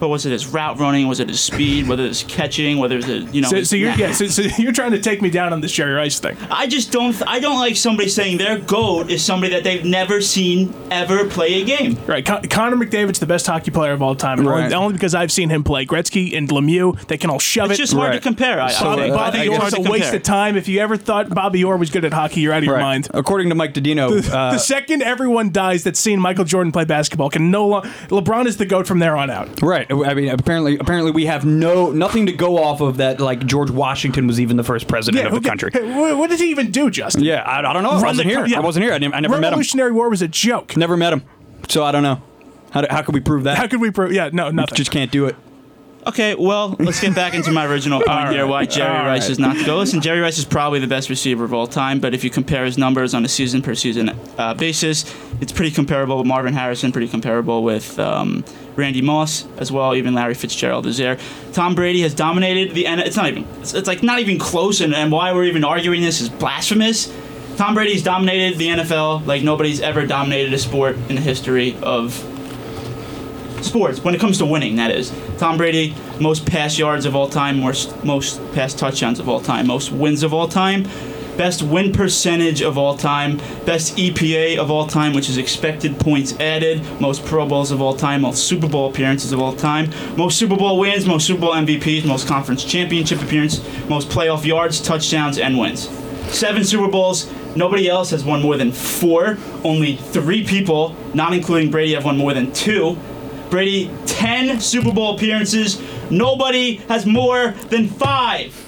But 0.00 0.08
was 0.08 0.26
it 0.26 0.32
his 0.32 0.46
route 0.46 0.78
running? 0.78 1.06
Was 1.08 1.20
it 1.20 1.28
his 1.28 1.40
speed? 1.40 1.88
Whether 1.88 2.04
it's 2.04 2.22
catching? 2.24 2.78
Whether 2.78 2.98
it's 2.98 3.08
you 3.08 3.40
know? 3.42 3.48
So, 3.48 3.62
so 3.62 3.76
you're 3.76 3.90
Nah. 3.90 3.96
yeah, 3.98 4.12
so, 4.12 4.26
so 4.26 4.42
you're 4.58 4.72
trying 4.72 4.92
to 4.92 5.00
take 5.00 5.22
me 5.22 5.30
down 5.30 5.52
on 5.52 5.60
this 5.60 5.72
Jerry 5.72 5.92
Rice 5.92 6.18
thing. 6.18 6.36
I 6.50 6.66
just 6.66 6.90
don't. 6.92 7.14
I 7.26 7.38
don't 7.40 7.58
like 7.58 7.76
somebody 7.76 8.08
saying 8.08 8.38
their 8.38 8.58
goat 8.58 9.10
is 9.10 9.24
somebody 9.24 9.52
that 9.52 9.62
they've 9.64 9.84
never 9.84 10.20
seen 10.20 10.74
ever 10.90 11.26
play 11.28 11.62
a 11.62 11.64
game. 11.64 11.96
Right, 12.06 12.24
Con- 12.24 12.42
Connor 12.48 12.76
McDavid's 12.76 13.18
the 13.18 13.26
best 13.26 13.46
hockey 13.46 13.70
player 13.70 13.92
of 13.92 14.02
all 14.02 14.14
time, 14.14 14.46
Right. 14.46 14.64
only, 14.64 14.74
only 14.74 14.92
because 14.94 15.14
I've 15.14 15.30
seen 15.32 15.48
him 15.50 15.62
play. 15.64 15.86
Gretzky 15.86 16.36
and 16.36 16.48
Lemieux, 16.48 17.06
they 17.06 17.16
can 17.16 17.30
all 17.30 17.38
shove 17.38 17.70
It's 17.70 17.78
it. 17.78 17.82
It's 17.84 17.92
just 17.92 18.00
hard 18.00 18.12
to 18.14 18.20
compare. 18.20 18.60
I, 18.60 18.70
So, 18.70 18.86
I 18.86 18.88
Bobby, 18.96 19.02
think, 19.02 19.12
uh, 19.14 19.16
I 19.16 19.18
Bobby 19.26 19.38
think 19.38 19.52
it's 19.54 19.62
Orr's 19.74 19.86
a 19.86 19.90
waste 19.90 20.14
of 20.14 20.22
time. 20.22 20.56
If 20.56 20.68
you 20.68 20.80
ever 20.80 20.96
thought 20.96 21.28
Bobby 21.30 21.62
Orr 21.64 21.76
was 21.76 21.90
good 21.90 22.04
at 22.04 22.12
hockey, 22.12 22.40
you're 22.40 22.52
out 22.52 22.58
of 22.58 22.64
your 22.64 22.78
mind. 22.78 23.08
According 23.14 23.48
to 23.50 23.54
Mike 23.54 23.74
Dadino, 23.74 24.08
uh, 24.32 24.52
the 24.52 24.58
second 24.58 25.02
everyone 25.02 25.52
dies 25.52 25.84
that's 25.84 26.00
seen 26.00 26.18
Michael 26.20 26.44
Jordan 26.44 26.72
play 26.72 26.84
basketball 26.84 27.30
can 27.30 27.50
no 27.50 27.66
longer. 27.68 27.88
LeBron 28.08 28.46
is 28.46 28.56
the 28.56 28.66
goat 28.66 28.86
from 28.86 28.98
there 28.98 29.16
on 29.16 29.30
out. 29.30 29.62
right. 29.62 29.83
I 29.90 30.14
mean, 30.14 30.28
apparently, 30.28 30.78
apparently, 30.78 31.10
we 31.10 31.26
have 31.26 31.44
no 31.44 31.90
nothing 31.90 32.26
to 32.26 32.32
go 32.32 32.62
off 32.62 32.80
of 32.80 32.98
that. 32.98 33.20
Like 33.20 33.46
George 33.46 33.70
Washington 33.70 34.26
was 34.26 34.40
even 34.40 34.56
the 34.56 34.64
first 34.64 34.88
president 34.88 35.26
of 35.26 35.42
the 35.42 35.48
country. 35.48 35.70
What, 35.72 36.30
did 36.30 36.40
he 36.40 36.50
even 36.50 36.70
do, 36.70 36.90
Justin? 36.90 37.24
Yeah, 37.24 37.42
I, 37.42 37.58
I 37.58 37.72
don't 37.72 37.82
know. 37.82 37.90
I 37.90 37.94
Run 37.94 38.02
wasn't 38.02 38.28
the 38.28 38.34
here. 38.34 38.46
yeah. 38.46 38.58
I 38.58 38.60
wasn't 38.60 38.84
here. 38.84 38.92
I, 38.92 38.98
didn't, 38.98 39.14
I 39.14 39.20
never 39.20 39.34
met 39.34 39.48
him. 39.48 39.50
Revolutionary 39.52 39.92
War 39.92 40.08
was 40.08 40.22
a 40.22 40.28
joke. 40.28 40.76
Never 40.76 40.96
met 40.96 41.12
him. 41.12 41.22
So 41.68 41.84
I 41.84 41.92
don't 41.92 42.02
know. 42.02 42.22
How, 42.70 42.80
do, 42.80 42.88
how 42.90 43.02
could 43.02 43.14
we 43.14 43.20
prove 43.20 43.44
that? 43.44 43.56
How 43.56 43.68
could 43.68 43.80
we 43.80 43.90
prove? 43.90 44.12
Yeah, 44.12 44.30
no, 44.32 44.50
nothing. 44.50 44.74
Just 44.74 44.90
can't 44.90 45.10
do 45.10 45.26
it. 45.26 45.36
Okay, 46.06 46.34
well, 46.34 46.76
let's 46.78 47.00
get 47.00 47.14
back 47.14 47.32
into 47.32 47.50
my 47.50 47.64
original 47.66 48.00
point 48.06 48.28
here. 48.30 48.46
Why 48.46 48.66
Jerry 48.66 48.94
All 48.94 49.06
Rice 49.06 49.22
right. 49.22 49.30
is 49.30 49.38
not 49.38 49.56
to 49.56 49.64
go. 49.64 49.78
Listen, 49.78 50.02
Jerry 50.02 50.20
Rice 50.20 50.36
is 50.36 50.44
probably 50.44 50.78
the 50.78 50.86
best 50.86 51.08
receiver 51.08 51.44
of 51.44 51.54
all 51.54 51.66
time, 51.66 51.98
but 51.98 52.12
if 52.12 52.22
you 52.22 52.28
compare 52.30 52.66
his 52.66 52.76
numbers 52.76 53.14
on 53.14 53.24
a 53.24 53.28
season 53.28 53.62
per 53.62 53.74
season 53.74 54.10
uh, 54.36 54.52
basis, 54.52 55.04
it's 55.40 55.50
pretty 55.52 55.70
comparable 55.70 56.18
with 56.18 56.26
Marvin 56.26 56.52
Harrison, 56.52 56.92
pretty 56.92 57.08
comparable 57.08 57.62
with 57.62 57.98
um, 57.98 58.44
Randy 58.76 59.00
Moss 59.00 59.46
as 59.56 59.72
well. 59.72 59.94
Even 59.96 60.12
Larry 60.14 60.34
Fitzgerald 60.34 60.86
is 60.86 60.98
there. 60.98 61.18
Tom 61.52 61.74
Brady 61.74 62.02
has 62.02 62.12
dominated 62.14 62.74
the. 62.74 62.86
N- 62.86 62.98
It's 63.00 63.16
not 63.16 63.28
even. 63.28 63.46
It's, 63.60 63.72
it's 63.72 63.88
like 63.88 64.02
not 64.02 64.18
even 64.18 64.38
close, 64.38 64.82
and, 64.82 64.94
and 64.94 65.10
why 65.10 65.32
we're 65.32 65.44
even 65.44 65.64
arguing 65.64 66.02
this 66.02 66.20
is 66.20 66.28
blasphemous. 66.28 67.10
Tom 67.56 67.72
Brady's 67.74 68.02
dominated 68.02 68.58
the 68.58 68.66
NFL 68.66 69.24
like 69.26 69.42
nobody's 69.42 69.80
ever 69.80 70.04
dominated 70.06 70.52
a 70.52 70.58
sport 70.58 70.96
in 71.08 71.14
the 71.14 71.20
history 71.22 71.76
of 71.82 72.12
sports 73.64 74.00
when 74.00 74.14
it 74.14 74.20
comes 74.20 74.38
to 74.38 74.46
winning 74.46 74.76
that 74.76 74.90
is. 74.90 75.12
Tom 75.38 75.56
brady 75.56 75.94
most 76.20 76.46
pass 76.46 76.78
yards 76.78 77.06
of 77.06 77.16
all 77.16 77.28
time 77.28 77.60
most, 77.60 78.04
most 78.04 78.40
pass 78.52 78.74
touchdowns 78.74 79.18
of 79.18 79.28
all 79.28 79.40
time 79.40 79.66
most 79.66 79.90
wins 79.90 80.22
of 80.22 80.32
all 80.32 80.48
time 80.48 80.86
best 81.36 81.62
win 81.62 81.92
percentage 81.92 82.62
of 82.62 82.78
all 82.78 82.96
time 82.96 83.38
best 83.64 83.96
epa 83.96 84.56
of 84.56 84.70
all 84.70 84.86
time 84.86 85.12
which 85.12 85.28
is 85.28 85.36
expected 85.36 85.98
points 85.98 86.38
added 86.38 86.82
most 87.00 87.24
pro 87.24 87.46
bowls 87.46 87.70
of 87.70 87.80
all 87.80 87.94
time 87.96 88.22
most 88.22 88.46
super 88.46 88.68
bowl 88.68 88.88
appearances 88.88 89.32
of 89.32 89.40
all 89.40 89.54
time 89.54 89.90
most 90.16 90.38
super 90.38 90.56
bowl 90.56 90.78
wins 90.78 91.06
most 91.06 91.26
super 91.26 91.40
bowl 91.40 91.54
mvps 91.54 92.06
most 92.06 92.28
conference 92.28 92.64
championship 92.64 93.20
appearance 93.20 93.60
most 93.88 94.08
playoff 94.08 94.44
yards 94.44 94.80
touchdowns 94.80 95.38
and 95.38 95.58
wins. 95.58 95.88
Seven 96.28 96.64
super 96.64 96.88
bowls 96.88 97.30
nobody 97.56 97.88
else 97.88 98.10
has 98.10 98.24
won 98.24 98.42
more 98.42 98.56
than 98.56 98.72
four 98.72 99.36
only 99.64 99.96
three 99.96 100.44
people 100.44 100.94
not 101.14 101.32
including 101.32 101.70
brady 101.70 101.94
have 101.94 102.04
won 102.04 102.16
more 102.16 102.34
than 102.34 102.52
two 102.52 102.96
Brady, 103.54 103.88
10 104.06 104.58
Super 104.58 104.90
Bowl 104.90 105.14
appearances. 105.14 105.80
Nobody 106.10 106.78
has 106.88 107.06
more 107.06 107.52
than 107.70 107.86
five. 107.86 108.63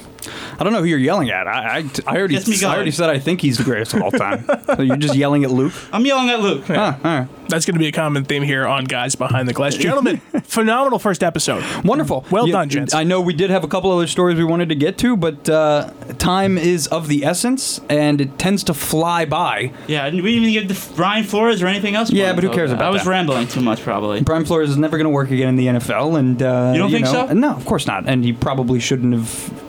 I 0.59 0.63
don't 0.63 0.73
know 0.73 0.79
who 0.79 0.85
you're 0.85 0.97
yelling 0.99 1.29
at. 1.29 1.47
I, 1.47 1.77
I, 1.79 1.89
I 2.07 2.17
already, 2.17 2.33
Gets 2.35 2.47
me 2.47 2.55
I 2.57 2.59
going. 2.61 2.73
already 2.75 2.91
said 2.91 3.09
I 3.09 3.19
think 3.19 3.41
he's 3.41 3.57
the 3.57 3.63
greatest 3.63 3.93
of 3.93 4.01
all 4.01 4.11
time. 4.11 4.45
so 4.65 4.81
you're 4.81 4.97
just 4.97 5.15
yelling 5.15 5.43
at 5.43 5.51
Luke. 5.51 5.73
I'm 5.93 6.05
yelling 6.05 6.29
at 6.29 6.39
Luke. 6.39 6.63
Ah, 6.69 6.97
all 7.03 7.19
right. 7.19 7.27
That's 7.49 7.65
going 7.65 7.75
to 7.75 7.79
be 7.79 7.87
a 7.87 7.91
common 7.91 8.25
theme 8.25 8.43
here 8.43 8.65
on 8.65 8.85
Guys 8.85 9.15
Behind 9.15 9.47
the 9.47 9.53
Glass. 9.53 9.75
Gentlemen, 9.77 10.17
phenomenal 10.43 10.99
first 10.99 11.23
episode. 11.23 11.63
Wonderful. 11.85 12.25
Well 12.31 12.47
Yeah, 12.47 12.53
done, 12.53 12.69
gents. 12.69 12.93
I 12.93 13.03
know 13.03 13.21
we 13.21 13.33
did 13.33 13.49
have 13.51 13.63
a 13.63 13.67
couple 13.67 13.91
other 13.91 14.07
stories 14.07 14.37
we 14.37 14.43
wanted 14.43 14.69
to 14.69 14.75
get 14.75 14.97
to, 14.99 15.15
but 15.15 15.47
uh, 15.47 15.91
time 16.17 16.57
is 16.57 16.87
of 16.87 17.07
the 17.07 17.23
essence, 17.23 17.79
and 17.89 18.19
it 18.19 18.37
tends 18.39 18.63
to 18.65 18.73
fly 18.73 19.25
by. 19.25 19.71
Yeah, 19.87 20.05
and 20.07 20.21
we 20.21 20.33
didn't 20.33 20.49
even 20.49 20.67
get 20.67 20.73
the 20.73 20.95
Brian 20.95 21.23
Flores 21.23 21.61
or 21.61 21.67
anything 21.67 21.95
else. 21.95 22.11
Yeah, 22.11 22.33
but 22.33 22.43
who 22.43 22.49
cares 22.49 22.71
about 22.71 22.79
that? 22.79 22.87
I 22.87 22.89
was 22.89 23.03
that? 23.03 23.09
rambling 23.11 23.47
too 23.47 23.61
much, 23.61 23.81
probably. 23.81 24.21
Brian 24.21 24.43
Flores 24.45 24.69
is 24.71 24.77
never 24.77 24.97
going 24.97 25.05
to 25.05 25.09
work 25.11 25.31
again 25.31 25.47
in 25.49 25.55
the 25.55 25.67
NFL, 25.67 26.17
and 26.19 26.41
uh, 26.41 26.71
You 26.73 26.79
don't 26.79 26.91
think 26.91 27.05
know, 27.05 27.27
so? 27.27 27.33
No, 27.33 27.51
of 27.55 27.65
course 27.65 27.87
not. 27.87 28.07
And 28.09 28.23
he 28.25 28.33
probably 28.33 28.79
shouldn't 28.79 29.13
have 29.13 29.63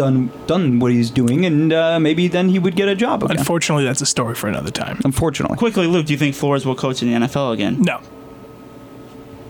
done 0.00 0.30
done 0.46 0.78
what 0.78 0.92
he's 0.92 1.10
doing, 1.10 1.44
and 1.44 1.74
uh, 1.74 2.00
maybe 2.00 2.26
then 2.26 2.48
he 2.48 2.58
would 2.58 2.74
get 2.74 2.88
a 2.88 2.94
job 2.94 3.22
again. 3.22 3.36
Unfortunately, 3.36 3.84
that's 3.84 4.00
a 4.00 4.06
story 4.06 4.34
for 4.34 4.48
another 4.48 4.70
time. 4.70 4.98
Unfortunately, 5.04 5.58
Quickly, 5.58 5.86
Luke, 5.86 6.06
do 6.06 6.14
you 6.14 6.18
think 6.18 6.34
Flores 6.34 6.64
will 6.64 6.74
coach 6.74 7.02
in 7.02 7.10
the 7.10 7.26
NFL 7.26 7.52
again? 7.52 7.82
No. 7.82 8.00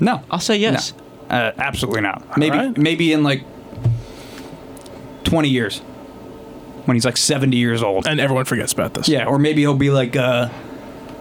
no, 0.00 0.24
I'll 0.28 0.40
say 0.40 0.56
yes. 0.56 0.92
no, 1.30 1.36
uh, 1.36 1.52
absolutely 1.56 2.00
not. 2.00 2.36
Maybe 2.36 2.56
right. 2.56 2.76
maybe 2.76 3.12
in 3.12 3.22
like 3.22 3.44
twenty 5.22 5.50
years, 5.50 5.78
when 6.86 6.96
he's 6.96 7.04
like 7.04 7.16
seventy 7.16 7.58
years 7.58 7.80
old. 7.80 8.08
And 8.08 8.18
everyone 8.18 8.44
forgets 8.44 8.72
about 8.72 8.94
this. 8.94 9.08
Yeah, 9.08 9.26
or 9.26 9.38
maybe 9.38 9.60
he'll 9.60 9.74
be 9.74 9.90
like 9.90 10.16
uh 10.16 10.48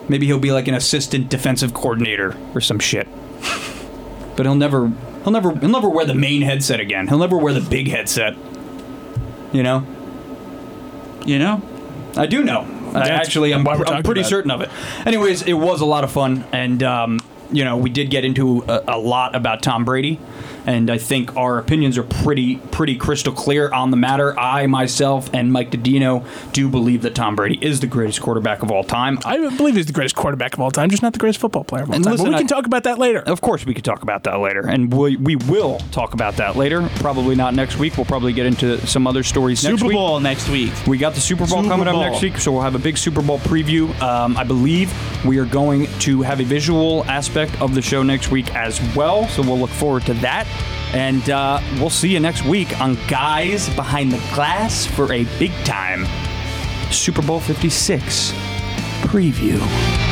maybe 0.09 0.25
he'll 0.25 0.39
be 0.39 0.51
like 0.51 0.67
an 0.67 0.73
assistant 0.73 1.29
defensive 1.29 1.75
coordinator 1.75 2.35
or 2.55 2.61
some 2.61 2.79
shit. 2.79 3.07
But 4.35 4.47
he'll 4.47 4.55
never 4.55 4.91
he'll 5.23 5.31
never 5.31 5.55
he'll 5.55 5.69
never 5.69 5.89
wear 5.89 6.05
the 6.05 6.15
main 6.15 6.41
headset 6.41 6.79
again. 6.79 7.07
He'll 7.07 7.19
never 7.19 7.37
wear 7.37 7.53
the 7.53 7.61
big 7.61 7.89
headset. 7.89 8.35
You 9.51 9.63
know? 9.63 9.85
You 11.25 11.39
know? 11.39 11.61
I 12.15 12.25
do 12.25 12.43
know. 12.43 12.65
I 12.93 13.09
actually 13.09 13.53
I'm, 13.53 13.67
I'm 13.67 14.03
pretty 14.03 14.23
certain 14.23 14.49
of 14.49 14.61
it. 14.61 14.69
Anyways, 15.05 15.43
it 15.43 15.53
was 15.53 15.81
a 15.81 15.85
lot 15.85 16.03
of 16.03 16.11
fun 16.11 16.45
and 16.51 16.81
um 16.83 17.19
you 17.51 17.63
know, 17.63 17.77
we 17.77 17.89
did 17.89 18.09
get 18.09 18.25
into 18.25 18.63
a, 18.67 18.83
a 18.89 18.97
lot 18.99 19.35
about 19.35 19.63
Tom 19.63 19.85
Brady. 19.85 20.19
And 20.65 20.89
I 20.89 20.97
think 20.97 21.35
our 21.35 21.57
opinions 21.57 21.97
are 21.97 22.03
pretty 22.03 22.57
pretty 22.57 22.95
crystal 22.95 23.33
clear 23.33 23.71
on 23.71 23.91
the 23.91 23.97
matter. 23.97 24.37
I 24.39 24.67
myself 24.67 25.29
and 25.33 25.51
Mike 25.51 25.71
Dadino 25.71 26.25
do 26.53 26.69
believe 26.69 27.01
that 27.03 27.15
Tom 27.15 27.35
Brady 27.35 27.57
is 27.63 27.79
the 27.79 27.87
greatest 27.87 28.21
quarterback 28.21 28.61
of 28.61 28.71
all 28.71 28.83
time. 28.83 29.19
I 29.25 29.37
believe 29.55 29.75
he's 29.75 29.85
the 29.87 29.93
greatest 29.93 30.15
quarterback 30.15 30.53
of 30.53 30.59
all 30.59 30.71
time, 30.71 30.89
just 30.89 31.01
not 31.01 31.13
the 31.13 31.19
greatest 31.19 31.39
football 31.39 31.63
player 31.63 31.83
of 31.83 31.89
all 31.89 31.95
And 31.95 32.03
time. 32.03 32.11
listen, 32.11 32.25
but 32.25 32.29
we 32.31 32.35
I- 32.35 32.39
can 32.39 32.47
talk 32.47 32.65
about 32.65 32.83
that 32.83 32.99
later. 32.99 33.19
Of 33.19 33.41
course, 33.41 33.65
we 33.65 33.73
can 33.73 33.83
talk 33.83 34.03
about 34.03 34.23
that 34.25 34.39
later, 34.39 34.61
and 34.67 34.93
we, 34.93 35.15
we 35.17 35.35
will 35.35 35.79
talk 35.91 36.13
about 36.13 36.35
that 36.37 36.55
later. 36.55 36.87
Probably 36.97 37.35
not 37.35 37.53
next 37.53 37.77
week. 37.77 37.97
We'll 37.97 38.05
probably 38.05 38.33
get 38.33 38.45
into 38.45 38.85
some 38.85 39.07
other 39.07 39.23
stories 39.23 39.63
next 39.63 39.77
Super 39.79 39.87
week. 39.89 39.95
Bowl 39.95 40.19
next 40.19 40.49
week. 40.49 40.71
We 40.87 40.97
got 40.97 41.13
the 41.15 41.21
Super 41.21 41.45
Bowl 41.47 41.59
Super 41.63 41.69
coming 41.69 41.85
Bowl. 41.85 42.01
up 42.01 42.11
next 42.11 42.21
week, 42.21 42.37
so 42.37 42.51
we'll 42.51 42.61
have 42.61 42.75
a 42.75 42.79
big 42.79 42.97
Super 42.97 43.21
Bowl 43.21 43.39
preview. 43.39 43.89
Um, 44.01 44.37
I 44.37 44.43
believe 44.43 44.93
we 45.25 45.37
are 45.39 45.45
going 45.45 45.87
to 45.99 46.21
have 46.21 46.39
a 46.41 46.43
visual 46.43 47.03
aspect 47.05 47.59
of 47.61 47.75
the 47.75 47.81
show 47.81 48.03
next 48.03 48.29
week 48.31 48.53
as 48.55 48.79
well, 48.95 49.27
so 49.29 49.41
we'll 49.41 49.59
look 49.59 49.69
forward 49.69 50.05
to 50.05 50.13
that. 50.15 50.47
And 50.93 51.29
uh, 51.29 51.61
we'll 51.75 51.89
see 51.89 52.09
you 52.09 52.19
next 52.19 52.43
week 52.45 52.79
on 52.81 52.97
Guys 53.07 53.69
Behind 53.75 54.11
the 54.11 54.17
Glass 54.33 54.85
for 54.85 55.11
a 55.13 55.25
big 55.37 55.51
time 55.63 56.05
Super 56.91 57.21
Bowl 57.21 57.39
56 57.39 58.31
preview. 59.01 60.08